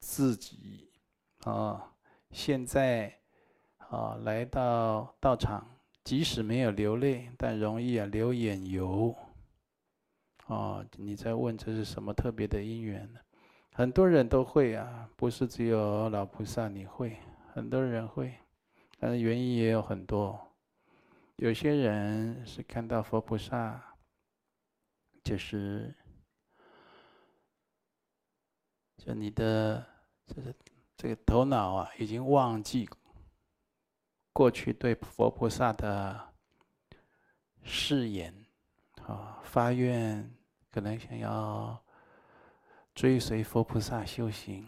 [0.09, 0.89] 自己，
[1.41, 1.93] 啊，
[2.31, 3.13] 现在
[3.79, 5.67] 啊来到道场，
[6.05, 9.13] 即使没有流泪，但容易啊流眼油，
[10.47, 13.21] 哦，你在问这是什么特别的因缘呢？
[13.73, 17.19] 很多人都会啊，不是只有老菩萨你会，
[17.53, 18.33] 很多人会，
[19.01, 20.41] 但是原因也有很多。
[21.35, 23.83] 有些人是看到佛菩萨，
[25.25, 25.93] 就是，
[28.97, 29.85] 就你的
[30.27, 30.55] 这个
[30.97, 32.89] 这个头脑啊，已经忘记
[34.33, 36.35] 过去对佛菩萨的
[37.63, 38.35] 誓言，
[39.07, 40.31] 啊，发愿
[40.71, 41.83] 可能想要
[42.95, 44.67] 追随佛菩萨修行，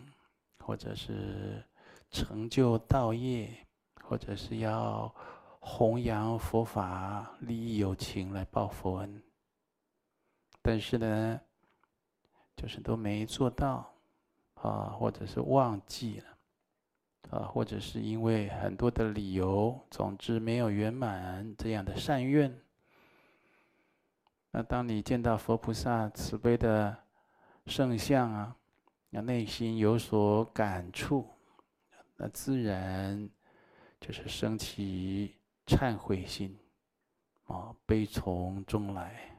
[0.58, 1.64] 或者是
[2.10, 3.66] 成就道业，
[4.02, 5.14] 或者是要。
[5.60, 9.22] 弘扬佛法，利益有情来报佛恩，
[10.62, 11.38] 但是呢，
[12.56, 13.92] 就是都没做到，
[14.62, 22.56] 啊，或者是忘记了，啊，或者是因为很多的理由，总之没有圆满这样的善愿。
[24.50, 26.96] 那当你见到佛菩萨慈悲的
[27.66, 28.56] 圣像啊，
[29.10, 31.28] 那内心有所感触，
[32.16, 33.28] 那自然
[34.00, 35.34] 就是升起。
[35.68, 36.58] 忏悔心，
[37.44, 39.38] 啊，悲从中来。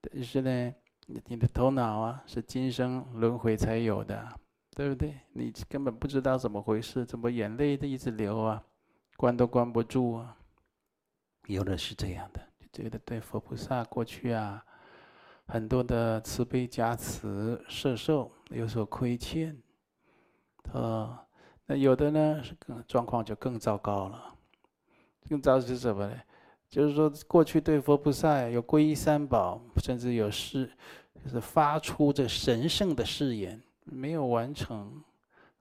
[0.00, 0.74] 但是呢，
[1.26, 4.28] 你的头脑啊，是今生轮回才有的，
[4.76, 5.14] 对不对？
[5.32, 8.62] 你根本不知道怎么回事，怎么眼泪都一直流啊，
[9.16, 10.36] 关都关不住啊。
[11.46, 14.64] 有的是这样的，就觉得对佛菩萨过去啊，
[15.46, 19.60] 很多的慈悲加持摄受有所亏欠，
[20.72, 21.26] 啊，
[21.66, 24.34] 那有的呢是更状况就更糟糕了，
[25.28, 26.16] 更糟是什么呢？
[26.68, 30.70] 就是说，过去对佛菩萨有皈依三宝，甚至有誓，
[31.22, 35.02] 就是发出这神圣的誓言，没有完成。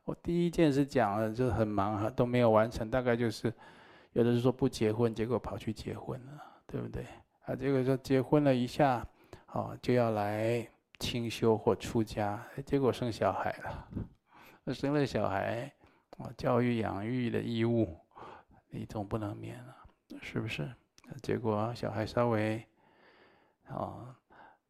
[0.06, 2.90] 我第一件事讲了，就很忙哈，都没有完成。
[2.90, 3.54] 大概就是，
[4.14, 7.06] 有的是说不结婚，结果跑去结婚了，对不对？
[7.46, 9.06] 啊，结果说结婚了一下，
[9.54, 10.68] 哦，就要来
[11.00, 13.88] 清修或出家，结果生小孩了。
[14.74, 15.72] 生了小孩，
[16.18, 17.98] 啊，教育养育的义务，
[18.70, 19.76] 你总不能免了，
[20.22, 20.72] 是不是？
[21.24, 22.64] 结果小孩稍微，
[23.70, 24.14] 哦，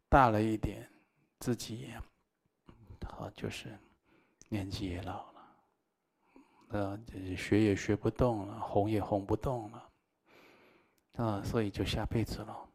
[0.09, 0.89] 大了一点，
[1.39, 2.01] 自己也，
[3.05, 3.77] 好就是
[4.49, 5.55] 年纪也老了，
[6.69, 6.99] 呃，
[7.37, 9.89] 学也学不动了，哄也哄不动了，
[11.17, 12.65] 啊，所以就下辈子了。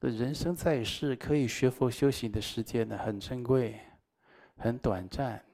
[0.00, 3.80] 人生在世，可以学佛修行的时间呢，很珍贵，
[4.56, 5.44] 很短暂。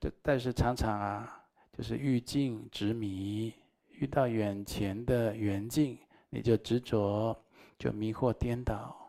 [0.00, 3.52] 这但是常常啊，就是遇境执迷，
[3.88, 5.98] 遇到眼前的缘境。
[6.30, 7.40] 你就执着，
[7.78, 9.03] 就迷惑颠倒，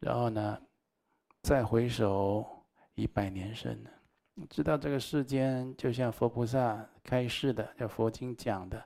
[0.00, 0.60] 然后呢，
[1.42, 3.90] 再回首已百年身了。
[4.48, 8.82] 知道这个世间，就像佛菩萨开示的，叫佛经讲的，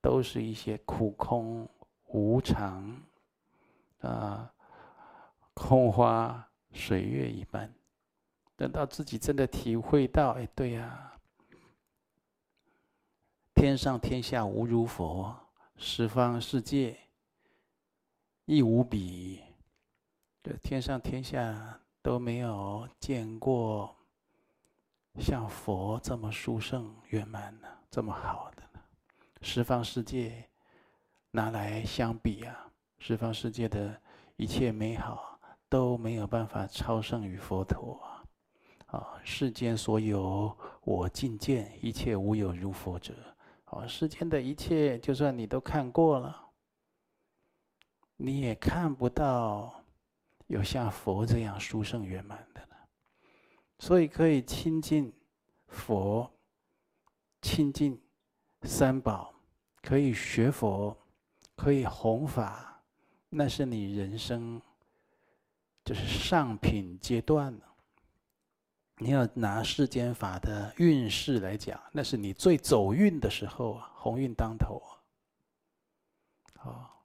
[0.00, 1.68] 都是一些苦空
[2.06, 3.02] 无常
[4.00, 4.52] 啊，
[5.52, 7.72] 空花水月一般。
[8.56, 11.12] 等到自己真的体会到，哎，对呀，
[13.52, 15.36] 天上天下无如佛。
[15.76, 16.96] 十方世界
[18.44, 19.42] 亦无比，
[20.44, 23.96] 这天上天下都没有见过
[25.18, 28.80] 像佛这么殊胜圆满的，这么好的呢。
[29.40, 30.46] 十方世界
[31.30, 33.98] 拿来相比啊，十方世界的
[34.36, 38.98] 一切美好都没有办法超胜于佛陀啊！
[38.98, 43.14] 啊，世间所有我尽见，一切无有如佛者。
[43.64, 46.50] 啊，世间的一切，就算你都看过了，
[48.18, 49.82] 你也看不到
[50.46, 52.76] 有像佛这样殊胜圆满的了。
[53.78, 55.12] 所以可以亲近
[55.66, 56.30] 佛，
[57.42, 58.00] 亲近
[58.62, 59.34] 三宝，
[59.82, 60.96] 可以学佛，
[61.56, 62.82] 可以弘法，
[63.28, 64.60] 那是你人生
[65.84, 67.74] 就是上品阶段了。
[68.98, 74.90] 你要拿世间法的运势来讲，那是你最走运的时候啊，鸿运当头啊。
[76.56, 77.04] 好，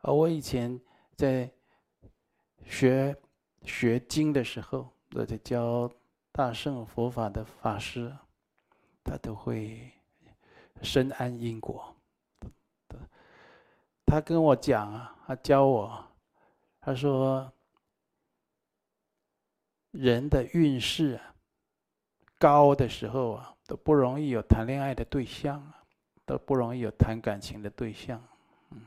[0.00, 0.80] 而我以前
[1.14, 1.52] 在
[2.68, 3.16] 学
[3.64, 5.90] 学经的时候，我在教
[6.30, 8.14] 大乘佛法的法师，
[9.02, 9.90] 他都会
[10.82, 11.96] 深谙因果。
[14.06, 16.04] 他跟我讲啊，他教我，
[16.80, 17.52] 他说。
[19.90, 21.34] 人的运势啊，
[22.38, 25.82] 高的时候啊，都不容易有谈恋爱的对象啊，
[26.26, 28.22] 都不容易有谈感情的对象。
[28.70, 28.82] 嗯，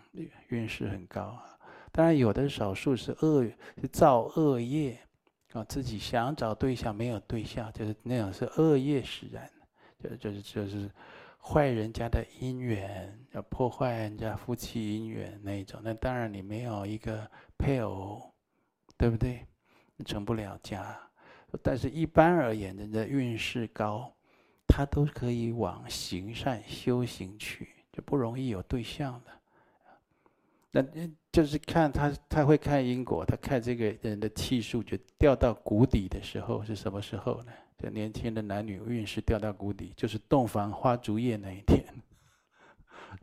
[0.49, 1.57] 运势很高啊。
[1.91, 3.43] 当然，有的少数是恶，
[3.81, 4.97] 是造恶业
[5.53, 9.49] 啊，自己想找对象没有对象，就是那种是恶业使然，
[9.99, 10.89] 就就是就是
[11.41, 15.81] 坏人家的姻缘，要破坏人家夫妻姻缘那一种。
[15.83, 18.33] 那当然，你没有一个配偶，
[18.97, 19.45] 对不对？
[20.03, 20.99] 成不了家，
[21.61, 24.11] 但是一般而言，人的运势高，
[24.65, 29.31] 他都可以往行善修行去，就不容易有对象的。
[30.71, 30.81] 那
[31.31, 37.51] 就是看他，他会看因果，他看这个人的气数就掉到谷底的时候是什么时候呢？
[37.77, 41.83] 就年轻的男女运势掉到谷底，就是洞房花烛夜那一天，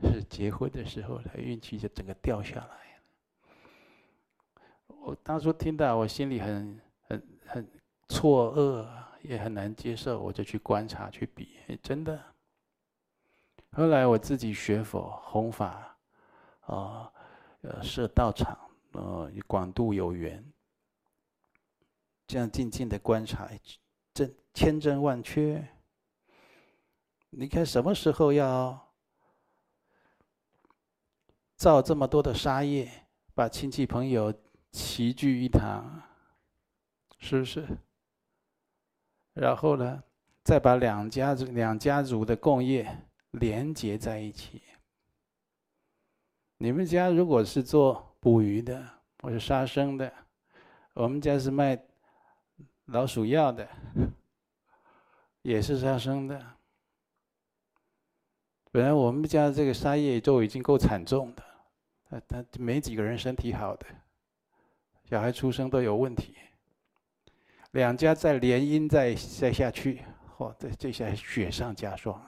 [0.02, 2.68] 是结婚的时候，他运气就整个掉下来。
[4.88, 7.70] 我当初听到，我心里很很很
[8.08, 8.86] 错愕，
[9.22, 12.20] 也很难接受，我就去观察去比，真的。
[13.72, 15.96] 后来我自己学佛弘法，
[16.62, 17.10] 啊，
[17.62, 18.58] 呃，设道场，
[18.92, 20.44] 呃，广度有缘，
[22.26, 23.48] 这样静静的观察，
[24.14, 25.66] 真千真万确。
[27.30, 28.92] 你看什么时候要
[31.56, 34.34] 造这么多的杀业，把亲戚朋友。
[34.70, 36.02] 齐聚一堂，
[37.18, 37.66] 是不是？
[39.32, 40.04] 然后呢，
[40.44, 42.86] 再把两家子两家族的共业
[43.30, 44.62] 连结在一起。
[46.60, 48.84] 你们家如果是做捕鱼的，
[49.22, 50.12] 或是杀生的，
[50.92, 51.80] 我们家是卖
[52.86, 53.68] 老鼠药的，
[55.42, 56.44] 也是杀生的。
[58.72, 61.42] 本来我们家这个杀业就已经够惨重的，
[62.10, 63.86] 他，他没几个人身体好的，
[65.04, 66.34] 小孩出生都有问题。
[67.70, 70.02] 两家再联姻再再下去，
[70.36, 72.20] 嚯，这这下雪上加霜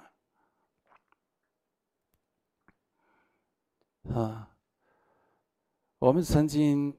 [4.09, 4.49] 啊！
[5.99, 6.97] 我们曾经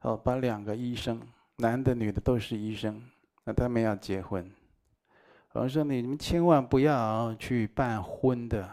[0.00, 1.20] 哦，把两个医生，
[1.56, 3.02] 男的女的都是医生，
[3.44, 4.50] 那他们要结婚。
[5.52, 8.72] 我说：“你你们千万不要去办婚的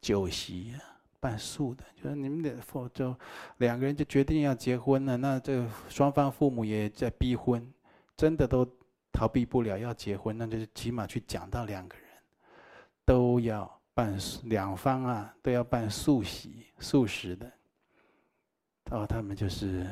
[0.00, 0.74] 酒席，
[1.20, 1.84] 办素的。
[1.94, 3.14] 就是你们的父就
[3.58, 7.70] 两个人就决定要结婚了，那这双方父母也在逼婚，
[8.16, 8.66] 真的都
[9.12, 12.06] 逃避不了要结婚，那就是起码去讲到两个人
[13.04, 17.50] 都要办，两方啊都要办素席，素食的。
[18.90, 19.86] 然后他们就是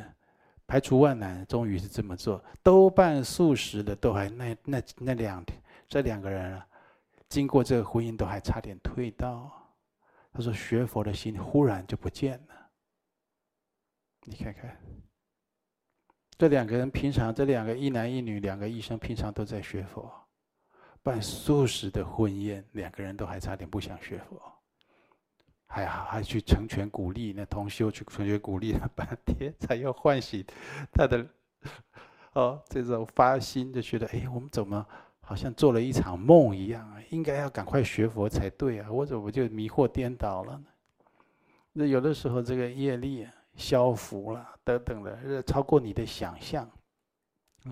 [0.66, 6.66] 排除万难，终于是这么做，都办素食的，都还那那那两天。”这两个人啊，
[7.30, 9.50] 经过这个婚姻都还差点退道。
[10.34, 12.70] 他说学佛的心忽然就不见了。
[14.24, 14.76] 你看看，
[16.36, 20.12] 这两个人平常这两个一男一女两个医生平常都在学佛，
[21.04, 24.40] 办素食的婚宴，两个人都还差点不想学佛，
[25.66, 30.42] 还好还去成全鼓励那同修去成全鼓励他半天，才要唤醒
[30.90, 31.24] 他的
[32.32, 34.84] 哦这种发心，就觉得哎，我们怎么？
[35.26, 38.92] 好像做了一场梦一样啊，应该要赶快学佛才对啊！
[38.92, 40.64] 我怎么就迷惑颠倒了呢？
[41.72, 46.70] 那有的时候这个业力啊消福了等等的，超过你的想象。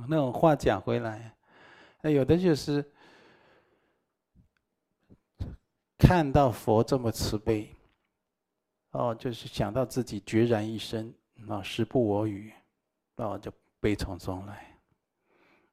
[0.08, 1.30] 那种话讲回来，
[2.00, 2.82] 那有的就是
[6.02, 7.72] 看到佛这么慈悲，
[8.90, 11.14] 哦，就是想到自己决然一生
[11.48, 12.52] 啊，时不我与，
[13.16, 14.76] 哦，就悲从中来。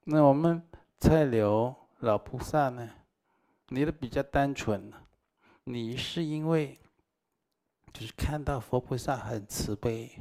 [0.04, 0.64] 那我们。
[1.02, 2.90] 蔡柳老菩萨呢？
[3.70, 4.92] 你的比较单纯，
[5.64, 6.78] 你是因为
[7.94, 10.12] 就是看到佛菩萨很慈悲，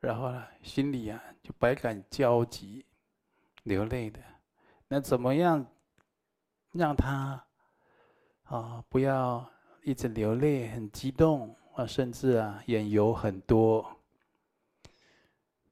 [0.00, 2.86] 然后呢，心里啊就百感交集，
[3.64, 4.18] 流泪的。
[4.88, 5.66] 那怎么样
[6.72, 7.43] 让他
[8.44, 9.48] 啊不要
[9.82, 14.00] 一直流泪，很激动啊，甚至啊眼油很多？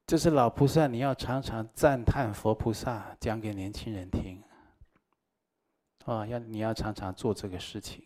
[0.06, 4.42] 这是老菩萨，你要常常赞叹佛菩萨，讲给年轻人听。
[6.04, 8.04] 啊，要你要常常做这个事情。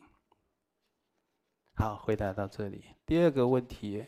[1.75, 2.85] 好，回答到这里。
[3.05, 4.07] 第二个问题，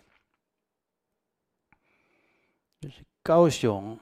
[2.80, 3.98] 就是高雄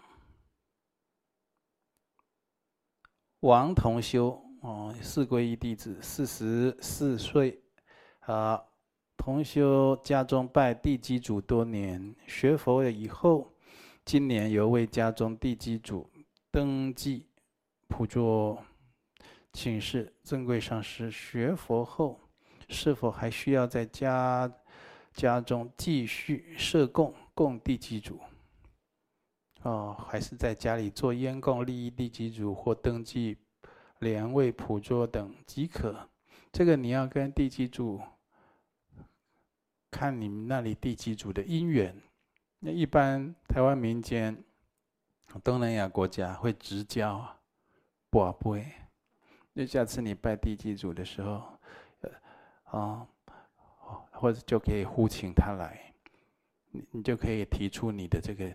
[3.40, 7.56] 王同修，哦，四皈依弟子，四十四岁，
[8.22, 8.60] 啊，
[9.16, 13.52] 同修家中拜地基主多年，学佛了以后。
[14.04, 16.10] 今年由为家中地基主
[16.50, 17.28] 登记
[17.86, 18.58] 普着，
[19.52, 22.18] 请示尊贵上师：学佛后
[22.68, 24.52] 是否还需要在家
[25.12, 28.18] 家中继续设供供地基主？
[29.62, 33.36] 哦，还是在家里做烟供利益地基主或登记
[34.00, 36.08] 莲位普着等即可？
[36.52, 38.00] 这个你要跟地基主
[39.90, 41.94] 看你们那里地基主的因缘。
[42.58, 44.42] 那一般台湾民间、
[45.44, 47.36] 东南亚国家会直交，
[48.08, 48.66] 不会。
[49.52, 51.42] 那下次你拜地基主的时候，
[52.00, 52.10] 呃，
[52.78, 53.06] 啊，
[54.10, 55.92] 或者就可以呼请他来，
[56.70, 58.54] 你你就可以提出你的这个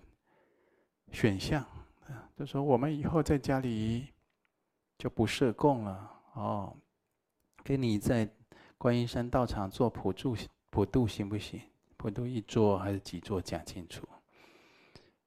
[1.11, 1.65] 选项，
[2.37, 4.07] 就说我们以后在家里
[5.01, 6.77] 就不设供了哦，
[7.63, 8.29] 给你在
[8.77, 10.37] 观音山道场做普助
[10.69, 11.59] 普渡行不行？
[11.97, 13.41] 普渡一桌还是几桌？
[13.41, 14.07] 讲清楚。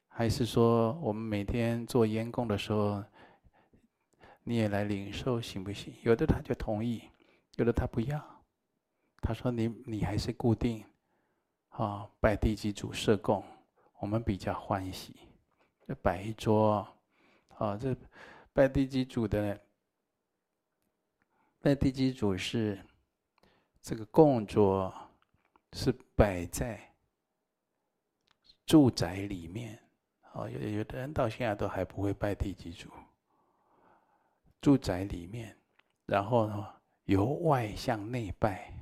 [0.06, 3.02] 还是说我们每天做烟供的时候，
[4.44, 5.92] 你也来领受行不行？
[6.04, 7.10] 有的他就同意，
[7.56, 8.24] 有的他不要。
[9.20, 10.84] 他说你你还是固定，
[11.70, 13.42] 啊，拜地基主设供，
[13.98, 15.16] 我们比较欢喜。
[15.88, 16.86] 就摆一桌，
[17.58, 17.92] 啊，这
[18.52, 19.60] 拜地基主的，
[21.64, 22.78] 拜地基主是
[23.80, 24.92] 这个供桌。
[25.76, 26.78] 是摆在
[28.64, 29.76] 住宅里面，
[30.34, 32.88] 哦，有有的人到现在都还不会拜地基主。
[34.60, 35.58] 住宅里面，
[36.06, 36.72] 然后呢，
[37.06, 38.72] 由外向内拜，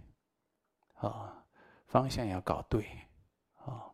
[0.96, 1.42] 啊，
[1.86, 2.86] 方向要搞对，
[3.64, 3.90] 啊，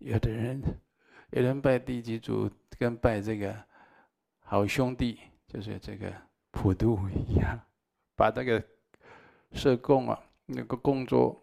[0.00, 0.60] 有的人，
[1.30, 3.56] 有人拜地基主跟拜这个
[4.40, 6.12] 好兄弟，就是这个
[6.54, 7.60] 普渡一样，
[8.16, 8.64] 把这个
[9.52, 11.40] 社供啊，那个供桌。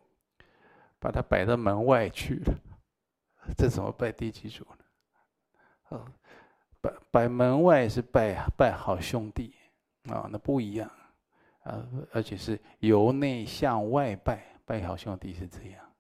[1.04, 2.54] 把它摆到门外去了，
[3.58, 4.86] 这怎么拜地基主呢？
[5.90, 6.06] 哦，
[6.80, 9.56] 摆摆门外是拜拜好兄弟
[10.12, 10.88] 啊，那不一样
[11.66, 11.84] 啊，
[12.14, 15.92] 而且是由内向外拜，拜好兄弟是这样。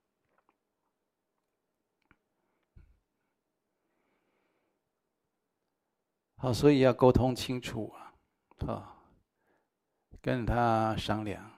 [6.38, 8.14] 好，所以要沟通清楚啊，
[8.68, 9.01] 啊，
[10.22, 11.52] 跟他商量。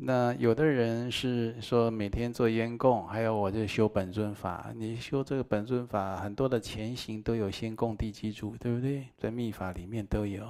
[0.00, 4.72] 那有的人是说每天做烟供，还有我就修本尊法。
[4.76, 9.08] 你修这个本尊法，很多的前行都有先供地基主，对不对？
[9.16, 10.48] 在密法里面都有。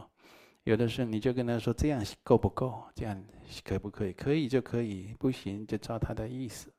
[0.65, 2.85] 有的时候你就跟他说这样够不够？
[2.95, 3.25] 这样
[3.65, 4.13] 可不可以？
[4.13, 6.71] 可以就可以，不行就照他的意思。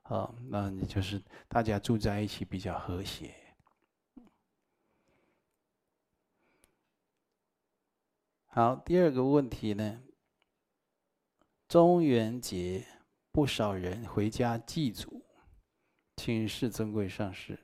[0.00, 3.34] 好，那你就是大家住在一起比较和谐。
[8.52, 10.02] 好，第二个问题呢？
[11.68, 12.84] 中元节
[13.30, 15.24] 不少人回家祭祖，
[16.16, 17.60] 请示尊贵上师。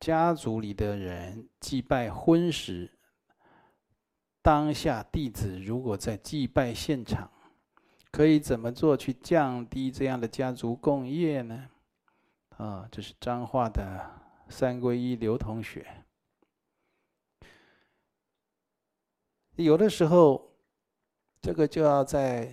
[0.00, 2.98] 家族里的人祭拜婚时，
[4.40, 7.30] 当下弟子如果在祭拜现场，
[8.10, 11.68] 可以怎么做去降低这样的家族共业呢？
[12.56, 16.03] 啊，这是彰化的三皈依刘同学。
[19.56, 20.50] 有的时候，
[21.40, 22.52] 这个就要在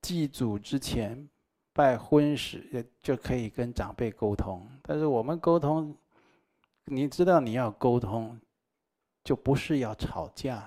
[0.00, 1.28] 祭祖之前
[1.72, 4.64] 拜婚时，也就可以跟长辈沟通。
[4.82, 5.96] 但是我们沟通，
[6.84, 8.40] 你知道你要沟通，
[9.24, 10.64] 就不是要吵架，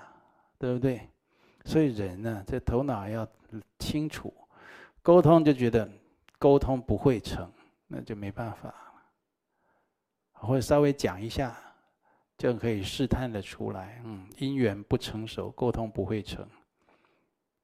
[0.57, 1.09] 对不对？
[1.63, 3.25] 所以人呢，这头脑要
[3.79, 4.33] 清楚，
[5.01, 5.89] 沟通就觉得
[6.37, 7.49] 沟通不会成，
[7.87, 8.75] 那就没办法了。
[10.33, 11.55] 或者稍微讲一下。
[12.41, 16.43] 就可以试探的出来，嗯，因缘不成熟，沟通不会成。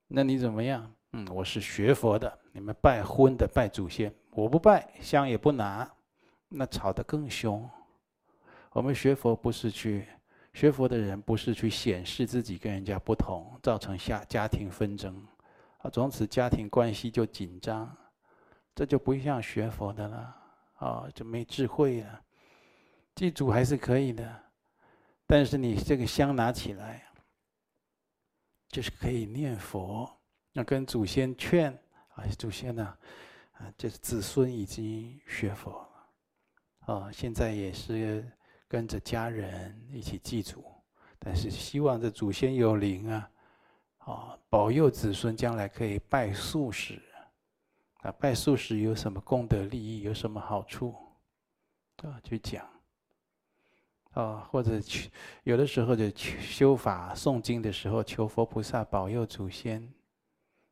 [0.07, 0.93] 那你怎么样？
[1.13, 5.91] 嗯，我是学佛的，你们拜婚的拜祖先，我不拜，香也不拿，
[6.47, 7.67] 那吵得更凶。
[8.69, 10.05] 我们学佛不是去
[10.53, 15.25] 学佛的人，不是去显示自己跟人家不同，造成下家庭纷争，
[15.79, 17.91] 啊，从此家庭关系就紧张，
[18.75, 20.35] 这就不像学佛的了，
[20.75, 22.21] 啊，就没智慧了。
[23.15, 24.43] 祭祖还是可以的。
[25.29, 27.05] 但是你这个香拿起来，
[28.69, 30.09] 就是可以念佛，
[30.53, 31.71] 要跟祖先劝
[32.15, 32.97] 啊，祖先呢，
[33.51, 35.85] 啊，就是子孙已经学佛
[36.87, 38.25] 了，啊，现在也是
[38.69, 40.63] 跟着家人一起祭祖，
[41.19, 43.31] 但是希望这祖先有灵啊，
[43.97, 47.01] 啊，保佑子孙将来可以拜素食，
[47.95, 50.95] 啊，拜素食有什么功德利益，有什么好处，
[51.97, 52.65] 啊，去讲。
[54.17, 55.11] 啊，或者去
[55.43, 59.87] 有的时候就修法诵经的时候，求佛菩萨保佑祖先，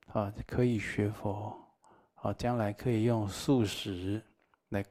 [0.07, 1.55] 啊，可以学佛，
[2.15, 4.19] 啊，将来可以用素食
[4.69, 4.83] 来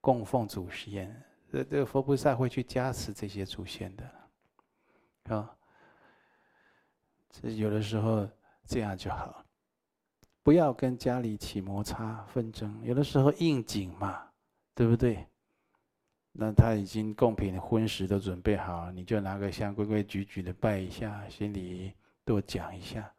[0.00, 1.14] 供奉祖先，
[1.48, 5.56] 这这个佛菩萨会去加持这些祖先的，啊，
[7.30, 8.28] 这有的时候
[8.64, 9.44] 这样就好，
[10.42, 14.26] 不要跟家里起摩擦纷争，有的时候应景嘛，
[14.74, 15.24] 对不对？
[16.32, 21.92] 那他已经贡品婚食都准备好，你就拿个香规规矩矩的拜一下，心里
[22.24, 23.12] 多讲一下，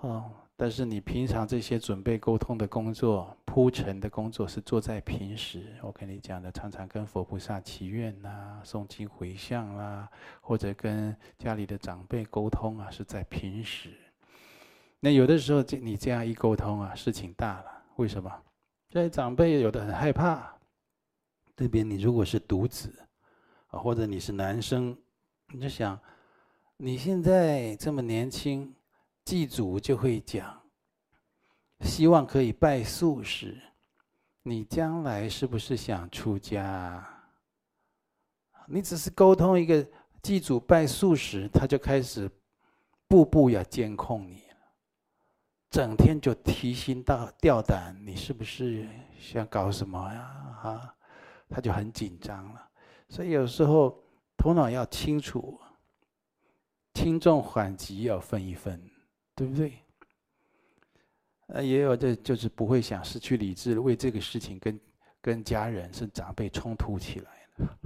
[0.00, 0.30] 哦。
[0.56, 5.74] 但是你平常这些准备沟通的工作、铺陈的工作是做在平时。
[5.82, 10.08] 我跟你讲的，常常跟佛菩萨祈愿呐、诵经回向啦，
[10.40, 13.90] 或者跟家里的长辈沟通啊，是在平时。
[15.00, 17.82] 那有的时候，这你这样一沟通啊，事情大了。
[17.96, 18.30] 为什么？
[18.88, 20.53] 这些长辈有的很害怕。
[21.56, 22.92] 这边你如果是独子，
[23.68, 24.96] 啊，或者你是男生，
[25.52, 25.98] 你就想，
[26.76, 28.74] 你现在这么年轻，
[29.24, 30.60] 祭祖就会讲，
[31.80, 33.56] 希望可以拜素食，
[34.42, 37.06] 你将来是不是想出家？
[38.66, 39.86] 你只是沟通一个
[40.22, 42.28] 祭祖拜素食，他就开始
[43.06, 44.42] 步步要监控你，
[45.70, 48.88] 整天就提心吊吊胆，你是不是
[49.20, 50.20] 想搞什么呀？
[50.62, 50.93] 啊？
[51.54, 52.68] 他就很紧张了，
[53.08, 54.02] 所以有时候
[54.36, 55.56] 头脑要清楚，
[56.94, 58.82] 轻重缓急要分一分，
[59.36, 59.72] 对不对？
[61.46, 64.80] 呃，也有的就是不会想失去理智，为这个事情跟
[65.20, 67.78] 跟家人是长辈冲突起来了，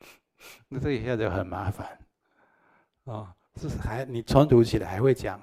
[0.66, 1.96] 那这一下就很麻烦，
[3.04, 5.40] 哦，这是还你冲突起来还会讲，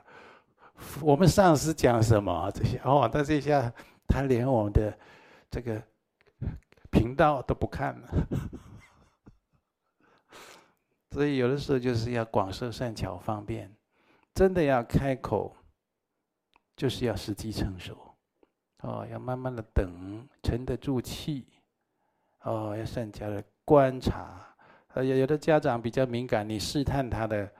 [1.00, 3.74] 我们上司讲什么这些哦，但这一下
[4.10, 5.00] 他连我们的
[5.50, 5.82] 这个。
[6.94, 8.28] 频道都不看了，
[11.10, 13.76] 所以有的时候就是要广设善巧方便，
[14.36, 15.56] 真的要开口，
[16.76, 18.16] 就是要时机成熟，
[18.82, 21.48] 哦，要慢慢的等，沉得住气，
[22.42, 24.56] 哦，要善加的观察。
[24.90, 27.52] 呃，有有的家长比较敏感，你试探他的，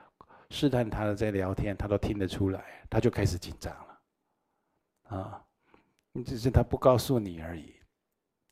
[0.50, 3.98] 试探他的在聊天，他都听得出来，他就开始紧张了，
[5.16, 5.44] 啊，
[6.12, 7.74] 你只是他不告诉你而已。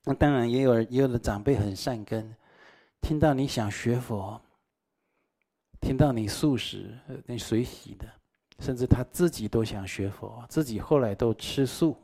[0.05, 2.35] 那当然也有也有的长辈很善根，
[3.01, 4.41] 听到你想学佛，
[5.81, 8.07] 听到你素食，你随喜的，
[8.59, 11.97] 甚至他自己都想学佛，自己后来都吃素，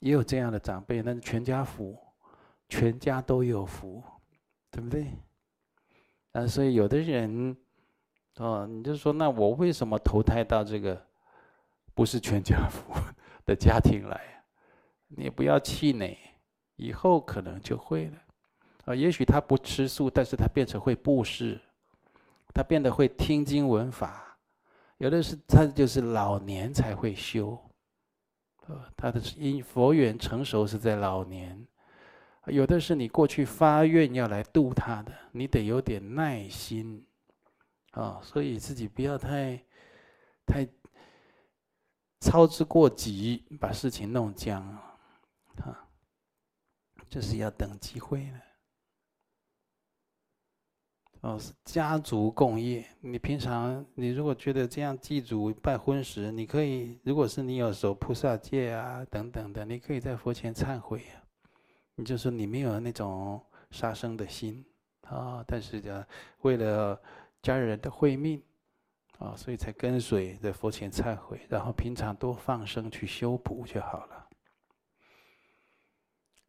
[0.00, 1.98] 也有这样的长辈，那全家福，
[2.68, 4.02] 全家都有福，
[4.70, 5.06] 对不对？
[6.32, 7.54] 啊，所以有的人，
[8.36, 11.06] 哦，你就说，那我为什么投胎到这个
[11.94, 12.94] 不是全家福
[13.44, 14.18] 的家庭来？
[15.08, 16.16] 你不要气馁，
[16.82, 18.18] 以后可能就会了。
[18.86, 21.60] 啊，也许他不吃素，但是他变成会布施，
[22.52, 24.36] 他变得会听经闻法。
[24.98, 27.58] 有的是他就是老年才会修，
[28.66, 31.66] 啊，他的因佛缘成熟是在老年。
[32.46, 37.06] 有的是你过去发愿要来度他的，你得有点耐心，
[37.92, 39.64] 啊，所以自己不要太
[40.44, 40.66] 太
[42.18, 44.60] 操之过急，把事情弄僵，
[45.58, 45.86] 啊，
[47.12, 48.40] 这是要等机会了。
[51.20, 52.88] 哦，是家族共业。
[53.02, 61.20] 你平常你如果觉得这样祭祖拜婚时，你可以，如果是你有守菩萨戒啊等等的，你可以在佛前忏悔啊。
[61.96, 63.38] 你就说你没有那种
[63.70, 64.64] 杀生的心
[65.02, 66.06] 啊，但是呢，
[66.40, 66.98] 为了
[67.42, 68.42] 家人的慧命
[69.18, 74.21] 啊，所以才跟随在佛前忏悔，然后平常多放生去修补就好了。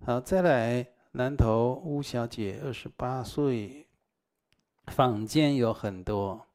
[0.05, 3.87] 好，再来南投巫小姐，二十八岁，
[4.87, 6.45] 坊间有很多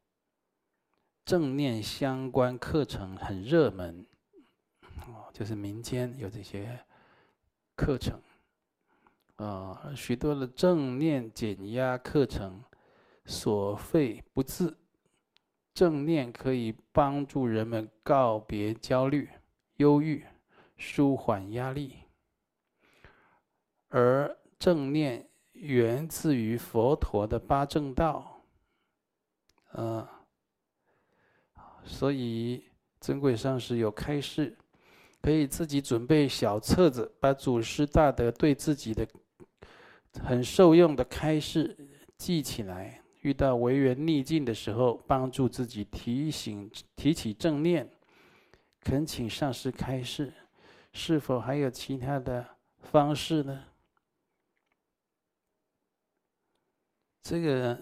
[1.25, 4.05] 正念相关课程很热门，
[5.07, 6.79] 哦，就是民间有这些
[7.75, 8.21] 课程。
[9.37, 12.63] 啊，许多的正念减压课程，
[13.25, 14.75] 所费不貲。
[15.73, 19.31] 正念可以帮助人们告别焦虑、
[19.77, 20.27] 忧郁，
[20.77, 21.95] 舒缓压力。
[23.89, 28.43] 而正念源自于佛陀的八正道，
[29.73, 30.09] 啊，
[31.85, 32.65] 所以
[33.01, 34.57] 尊贵上师有开示，
[35.23, 39.07] 可以自己准备小册子，把祖师大德对自己的。
[40.25, 41.77] 很受用的开示，
[42.17, 43.01] 记起来。
[43.21, 47.89] 遇到违缘逆境的时候，帮助自己提醒、提起正念。
[48.81, 50.33] 恳请上师开示，
[50.93, 52.45] 是否还有其他的
[52.81, 53.65] 方式呢？
[57.29, 57.79] 这个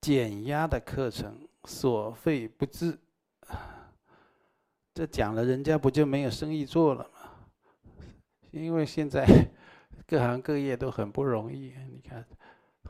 [0.00, 2.96] 减压的课程所费不貲，
[4.94, 7.48] 这讲了，人家不就没有生意做了吗？
[8.52, 9.26] 因为现在。
[10.06, 12.24] 各行各业都很不容易，你看，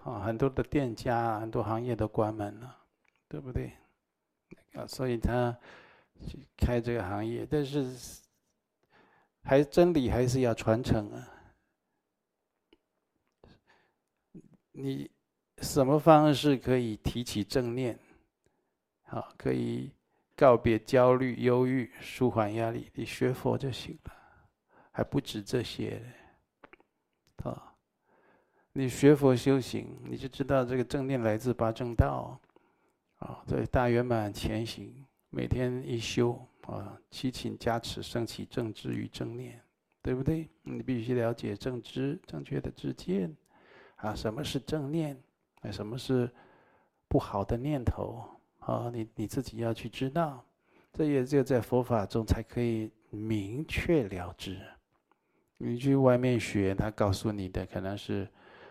[0.02, 2.84] 啊，很多的店家，很多行业都关门了，
[3.28, 3.72] 对不对？
[4.72, 5.56] 啊，所以他
[6.26, 7.86] 去开这个行业，但是
[9.44, 11.28] 还真理还是要传承啊。
[14.72, 15.08] 你
[15.62, 17.96] 什么方式可以提起正念？
[19.04, 19.92] 好，可以
[20.36, 22.90] 告别焦虑、忧郁，舒缓压力。
[22.94, 24.12] 你学佛就行了，
[24.90, 26.02] 还不止这些。
[27.44, 27.74] 啊，
[28.72, 32.38] 你学佛修行，你就知道这个正念来自八正道。
[33.18, 34.92] 啊，在大圆满前行，
[35.30, 39.62] 每天一修啊，祈请加持，升起正知与正念，
[40.02, 40.48] 对不对？
[40.62, 43.34] 你必须了解正知，正确的知见。
[43.96, 45.16] 啊，什么是正念？
[45.62, 46.30] 啊，什么是
[47.08, 48.24] 不好的念头？
[48.60, 50.44] 啊，你你自己要去知道，
[50.92, 54.60] 这也只有在佛法中才可以明确了知。
[55.56, 58.28] 你去外面学，他告诉你的可能是，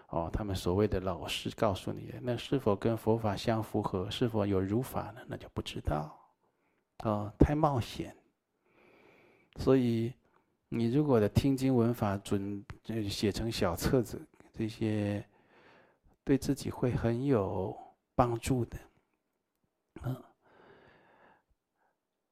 [0.09, 4.09] 哦，他们所谓的老师告诉你的，那是否跟佛法相符合？
[4.09, 5.21] 是否有如法呢？
[5.27, 6.17] 那就不知道，
[7.03, 8.15] 哦，太冒险。
[9.57, 10.13] 所以，
[10.69, 12.63] 你如果的听经闻法准，
[13.09, 14.21] 写成小册子，
[14.53, 15.21] 这些
[16.31, 17.77] 对自己会很有
[18.15, 18.77] 帮助的，
[20.03, 20.23] 嗯，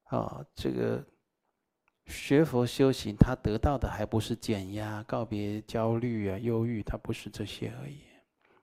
[0.04, 1.04] 啊，这个。
[2.06, 8.00] 学佛修行，他得到的还不是减压、告别焦虑啊、忧郁，他不是这些而已。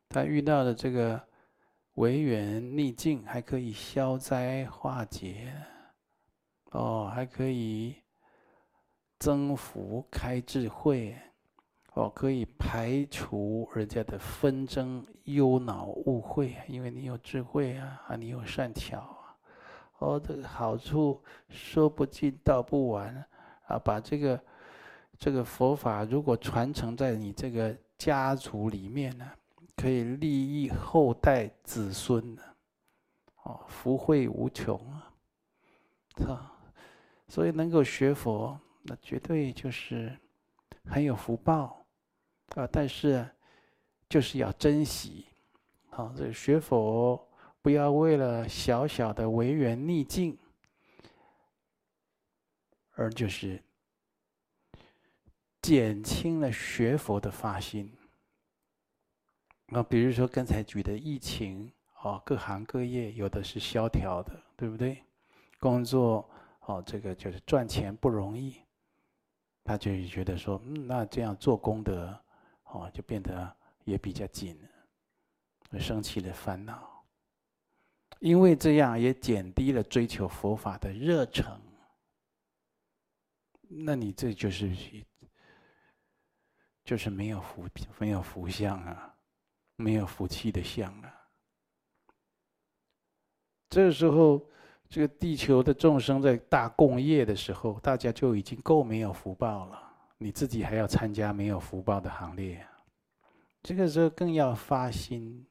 [0.10, 1.26] 他遇到的这个
[1.94, 5.54] 违缘逆境，还可以消灾化解，
[6.72, 7.96] 哦，还可以
[9.20, 11.16] 增福开智慧，
[11.98, 19.36] 哦，可以排除人家的纷争、忧恼、误会，因为你有智慧啊，啊，你有善巧啊，
[19.98, 21.20] 哦，这个好处
[21.50, 23.26] 说不尽道不完。
[23.66, 24.40] 啊，把这个
[25.18, 29.30] 这个佛法如果传承在你这个家族里面呢，
[29.76, 32.44] 可以利益后代子孙的，
[33.44, 35.12] 哦，福慧无穷啊，
[36.16, 36.54] 是吧？
[37.28, 40.16] 所以能够学佛，那绝对就是
[40.86, 41.86] 很有福报
[42.56, 42.68] 啊！
[42.72, 43.28] 但是
[44.10, 45.26] 就是要珍惜，
[45.92, 47.28] 啊，这个学佛
[47.62, 50.38] 不要为了小小的违缘逆境，
[52.96, 53.62] 而就是
[55.62, 57.92] 减轻了学佛的发心。
[59.68, 61.72] 那，比如说刚才举的疫情，
[62.02, 65.04] 啊，各行各业有的是萧条的，对不对？
[65.60, 66.30] 工作。
[66.68, 68.58] 哦，这个就是赚钱不容易，
[69.64, 72.14] 他就觉得说，嗯，那这样做功德，
[72.72, 74.58] 哦，就变得也比较紧
[75.72, 77.06] 了，生起了烦恼。
[78.20, 81.60] 因为这样也减低了追求佛法的热忱。
[83.62, 84.76] 那你这就是，
[86.84, 89.16] 就是没有福，没有福相啊，
[89.76, 91.30] 没有福气的相啊。
[93.70, 94.48] 这时候。
[94.90, 99.87] 这个地球的众生在大共业的时候，大家就已经够没有福报了。
[100.18, 102.66] 你自己还要参加没有福报的行列，
[103.62, 105.46] 这个时候更要发心，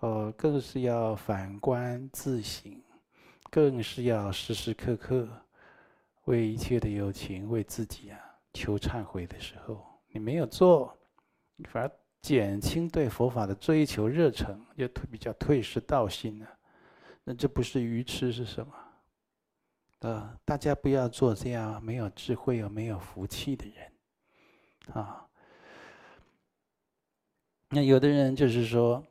[0.00, 2.78] 哦，更是要反观自省，
[3.50, 5.28] 更是要时时刻刻
[6.24, 8.20] 为一切的有情、为自己啊
[8.52, 10.94] 求忏悔的时候，你没有做，
[11.70, 11.90] 反而
[12.20, 16.46] 减轻对佛法的追求热忱，就比较退失道心了。
[17.24, 18.74] 那这不是愚痴是什么？
[20.06, 23.92] 呃，大家不要做这样没有智慧又没有福气的人，
[24.94, 25.26] 啊。
[27.70, 29.04] 那有的人就是说，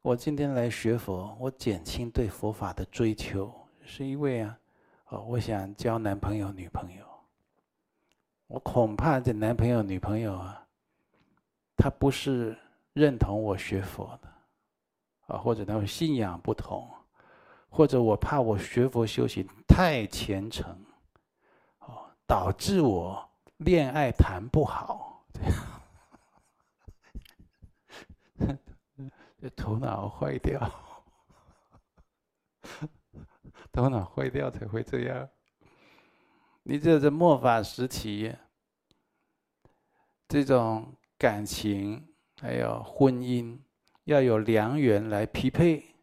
[0.00, 4.56] 我今天来学佛，我减轻对佛法的追求，是因为啊，
[5.08, 7.04] 哦，我想交男朋友女朋友。
[8.46, 10.64] 我恐怕这男朋友女朋友啊，
[11.76, 12.56] 他不是
[12.92, 14.28] 认同我学佛的，
[15.34, 16.88] 啊，或者他们信仰不同。
[17.68, 20.84] 或者我怕我学佛修行太虔诚，
[21.80, 25.40] 哦，导致我恋爱谈不好，这
[28.46, 28.58] 样，
[29.40, 30.58] 这头脑坏掉，
[33.70, 35.28] 头脑坏掉才会这样。
[36.64, 38.34] 你这是末法时期，
[40.26, 43.58] 这种感情还有婚姻，
[44.04, 45.94] 要有良缘来匹配。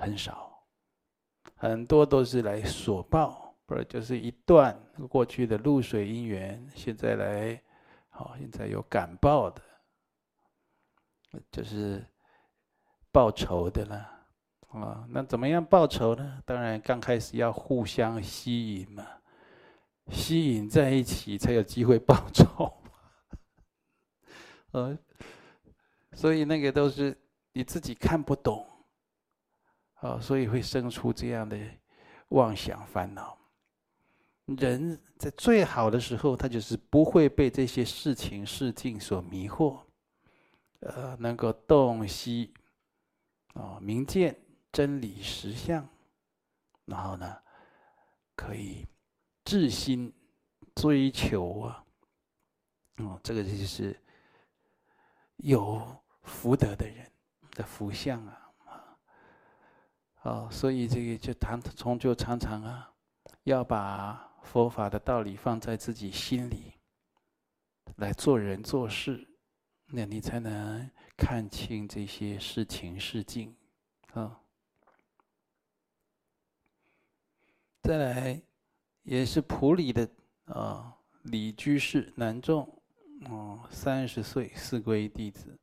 [0.00, 0.64] 很少，
[1.56, 4.74] 很多都是来索报，不是就是一段
[5.10, 7.62] 过去的露水姻缘，现在来，
[8.08, 9.60] 好，现在有感报的，
[11.52, 12.02] 就是
[13.12, 13.96] 报仇的了，
[14.68, 16.42] 啊，那怎么样报仇呢？
[16.46, 19.06] 当然刚开始要互相吸引嘛，
[20.08, 22.72] 吸引在一起才有机会报仇，
[24.72, 24.98] 呃，
[26.14, 27.14] 所以那个都是
[27.52, 28.66] 你自己看不懂。
[30.00, 31.58] 哦，所以会生出这样的
[32.28, 33.36] 妄想烦恼。
[34.46, 39.80] 人在最好的时候，他就是不会被这些事情事境所迷惑，
[40.80, 42.52] 呃，能够洞悉
[43.54, 44.36] 啊，明见
[44.72, 45.86] 真理实相，
[46.86, 47.36] 然后呢，
[48.34, 48.86] 可以
[49.44, 50.12] 至心
[50.74, 51.84] 追求啊，
[52.96, 53.96] 哦，这个就是
[55.36, 57.08] 有福德的人
[57.52, 58.39] 的福相啊。
[60.22, 62.92] 哦，所以这个就常从就常常啊，
[63.44, 66.74] 要把佛法的道理放在自己心里，
[67.96, 69.26] 来做人做事，
[69.86, 73.56] 那你才能看清这些事情事境
[74.12, 74.38] 啊。
[77.82, 78.42] 再来，
[79.04, 80.06] 也是普里的
[80.44, 82.68] 啊李居士南众，
[83.30, 85.58] 哦，三十岁四皈弟子，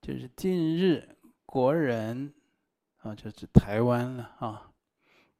[0.00, 2.32] 就是近日国人。
[3.06, 4.72] 啊，就是台湾了啊，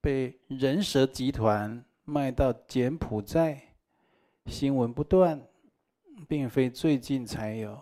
[0.01, 3.61] 被人蛇集团卖到柬埔寨，
[4.47, 5.43] 新闻不断，
[6.29, 7.77] 并非最近才有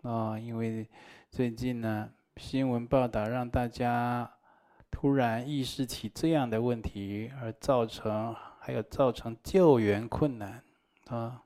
[0.00, 0.88] 啊，因为
[1.30, 4.32] 最近呢，新闻报道让大家
[4.90, 10.64] 突然意识起这样的问题，而造成还有造成救援困难
[11.08, 11.42] 啊，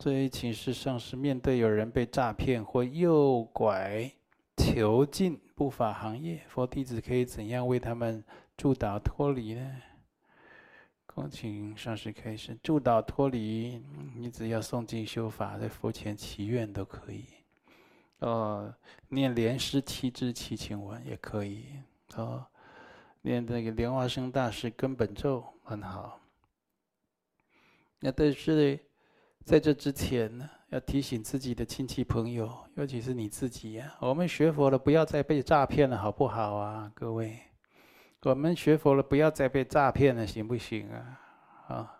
[0.00, 4.10] 所以请示上师，面对有人被诈骗或诱拐
[4.56, 5.40] 囚禁。
[5.56, 8.24] 不法行业，佛弟子可以怎样为他们
[8.56, 9.80] 助导脱离呢？
[11.06, 12.58] 恭请上师开示。
[12.60, 13.80] 助导脱离，
[14.16, 17.26] 你只要诵经修法，在佛前祈愿都可以。
[18.18, 18.74] 哦，
[19.10, 21.66] 念莲师七支祈请文也可以。
[22.16, 22.44] 哦，
[23.22, 26.20] 念这个莲花生大师根本咒很好。
[28.00, 28.76] 那但是，
[29.44, 37.38] 在这之前呢，要提醒自己的亲戚朋友，尤其是你自己呀、啊，我们学佛了，不要再被诈骗了，好不好啊，各位？
[38.24, 41.20] 我们学佛了，不要再被诈骗了，行不行啊？
[41.68, 41.96] 啊，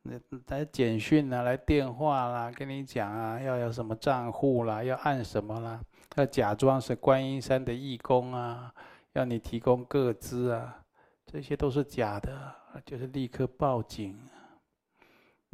[0.00, 5.78] 那来简讯啊，来电话啦，跟你讲啊，要有什么账户啦，要按什么啦，
[6.14, 8.72] 要假装是观音山的义工啊，
[9.12, 10.82] 要你提供个资啊，
[11.26, 12.54] 这些都是假的，
[12.86, 14.18] 就是立刻报警。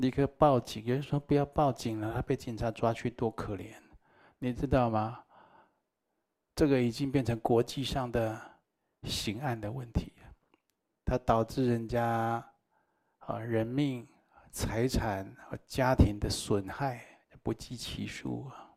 [0.03, 0.85] 立刻报警！
[0.85, 3.73] 有人说不要报警了，他被警察抓去多可怜，
[4.41, 5.23] 你知道吗？
[6.57, 8.37] 这个已经变成国际上的
[9.05, 10.13] 刑案的问题，
[11.05, 12.45] 它导致人家
[13.19, 14.05] 啊人命、
[14.51, 17.07] 财产和家庭的损害
[17.41, 18.75] 不计其数啊！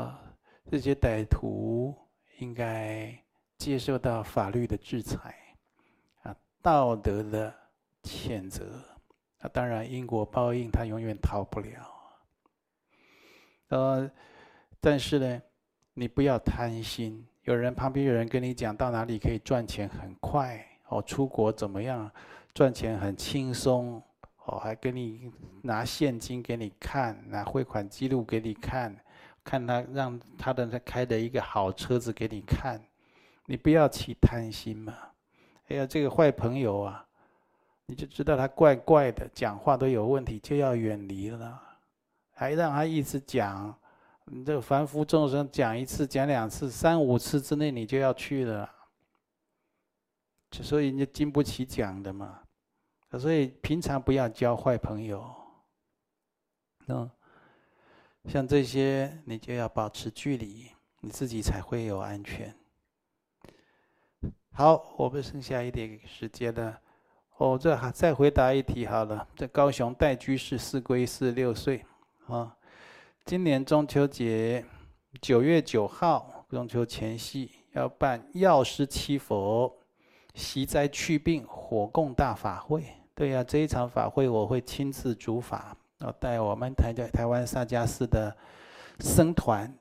[0.00, 0.20] 啊，
[0.68, 1.96] 这些歹徒
[2.40, 3.16] 应该
[3.56, 5.56] 接受到法律的制裁
[6.24, 7.54] 啊，道德的
[8.02, 8.84] 谴责。
[9.40, 11.70] 那当然，因果报应，他永远逃不了。
[13.68, 14.10] 呃，
[14.80, 15.42] 但是呢，
[15.94, 17.24] 你不要贪心。
[17.42, 22.10] 有人旁边有人跟你讲到哪里可以赚钱很快哦，出国怎么样
[22.52, 24.02] 赚钱很轻松
[24.44, 25.32] 哦，还给你
[25.62, 28.94] 拿现金给你看，拿汇款记录给你看，
[29.42, 32.78] 看他让他的他开的一个好车子给你看，
[33.46, 34.94] 你不要起贪心嘛。
[35.68, 37.07] 哎呀，这个坏朋友啊！
[37.90, 41.62] 你就知道他怪怪的，讲话都有问题，就要远离了。
[42.32, 43.74] 还让他一直讲，
[44.26, 48.70] 你这凡夫众生讲一次、讲两次、三五次之内，你就要去了。
[50.52, 52.42] 所以你就经不起讲的嘛。
[53.18, 55.34] 所以平常不要交坏朋友。
[56.88, 57.10] 嗯，
[58.26, 60.70] 像这些你就要保持距离，
[61.00, 62.54] 你自己才会有安全。
[64.52, 66.78] 好，我们剩下一点时间了。
[67.38, 69.26] 哦，这还再回答一题好了。
[69.36, 71.84] 这高雄戴居士四归四六岁
[72.26, 72.52] 啊，
[73.24, 74.64] 今年中秋节
[75.20, 79.72] 九月九号中秋前夕要办药师七佛
[80.34, 82.82] 息灾祛病火供大法会。
[83.14, 88.36] 对呀、这一场法会我会亲自主法，要带我们台台湾萨迦寺的
[88.98, 89.72] 僧团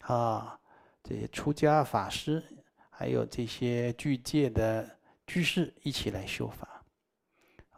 [0.00, 0.58] 啊，
[1.02, 2.42] 这些出家法师，
[2.88, 4.88] 还有这些具戒的
[5.26, 6.73] 居士一起来修法。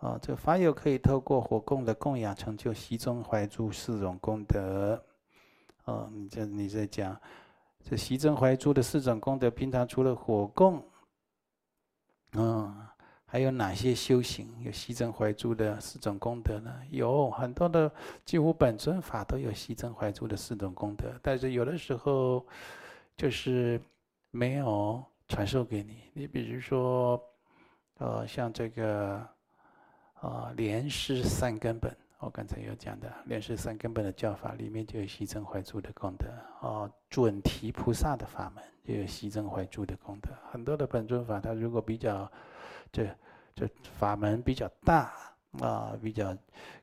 [0.01, 5.03] 啊，这个法友可以透过火供的供养，成就息中怀诛四种功德。
[5.87, 7.19] 哦，你这你在讲
[7.83, 10.85] 这息中怀诛的四种功德，平常除了火供，
[12.33, 12.87] 嗯，
[13.25, 16.71] 还有哪些修行有息中怀诛的四种功德呢？
[16.91, 17.91] 有很多的，
[18.25, 22.45] 几乎本尊法都有息中怀诛的四种功德，但是有的时候
[23.17, 23.81] 就是
[24.31, 26.03] 没有传授给你。
[26.13, 27.19] 你比如说，
[27.97, 29.27] 呃，像这个。
[30.27, 36.27] 啊，莲师三根本，我刚才有讲的，莲师三根本的教法里面就有息增怀诛的功德。
[36.63, 40.31] 哦，准提菩萨的法门就有息增怀诛的功德。
[40.51, 42.29] 很多的本尊法，它如果比较，
[42.91, 43.07] 这
[43.55, 45.15] 这法门比较大
[45.61, 46.37] 啊，比较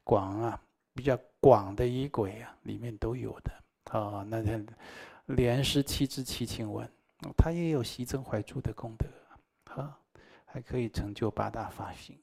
[0.05, 0.61] 广啊，
[0.93, 3.99] 比较广的仪轨啊，里面都有的。
[3.99, 4.65] 啊，那天
[5.25, 6.89] 莲师七支七情文，
[7.35, 9.05] 它也有息增怀诛的功德。
[9.81, 9.99] 啊，
[10.45, 12.17] 还可以成就八大法行。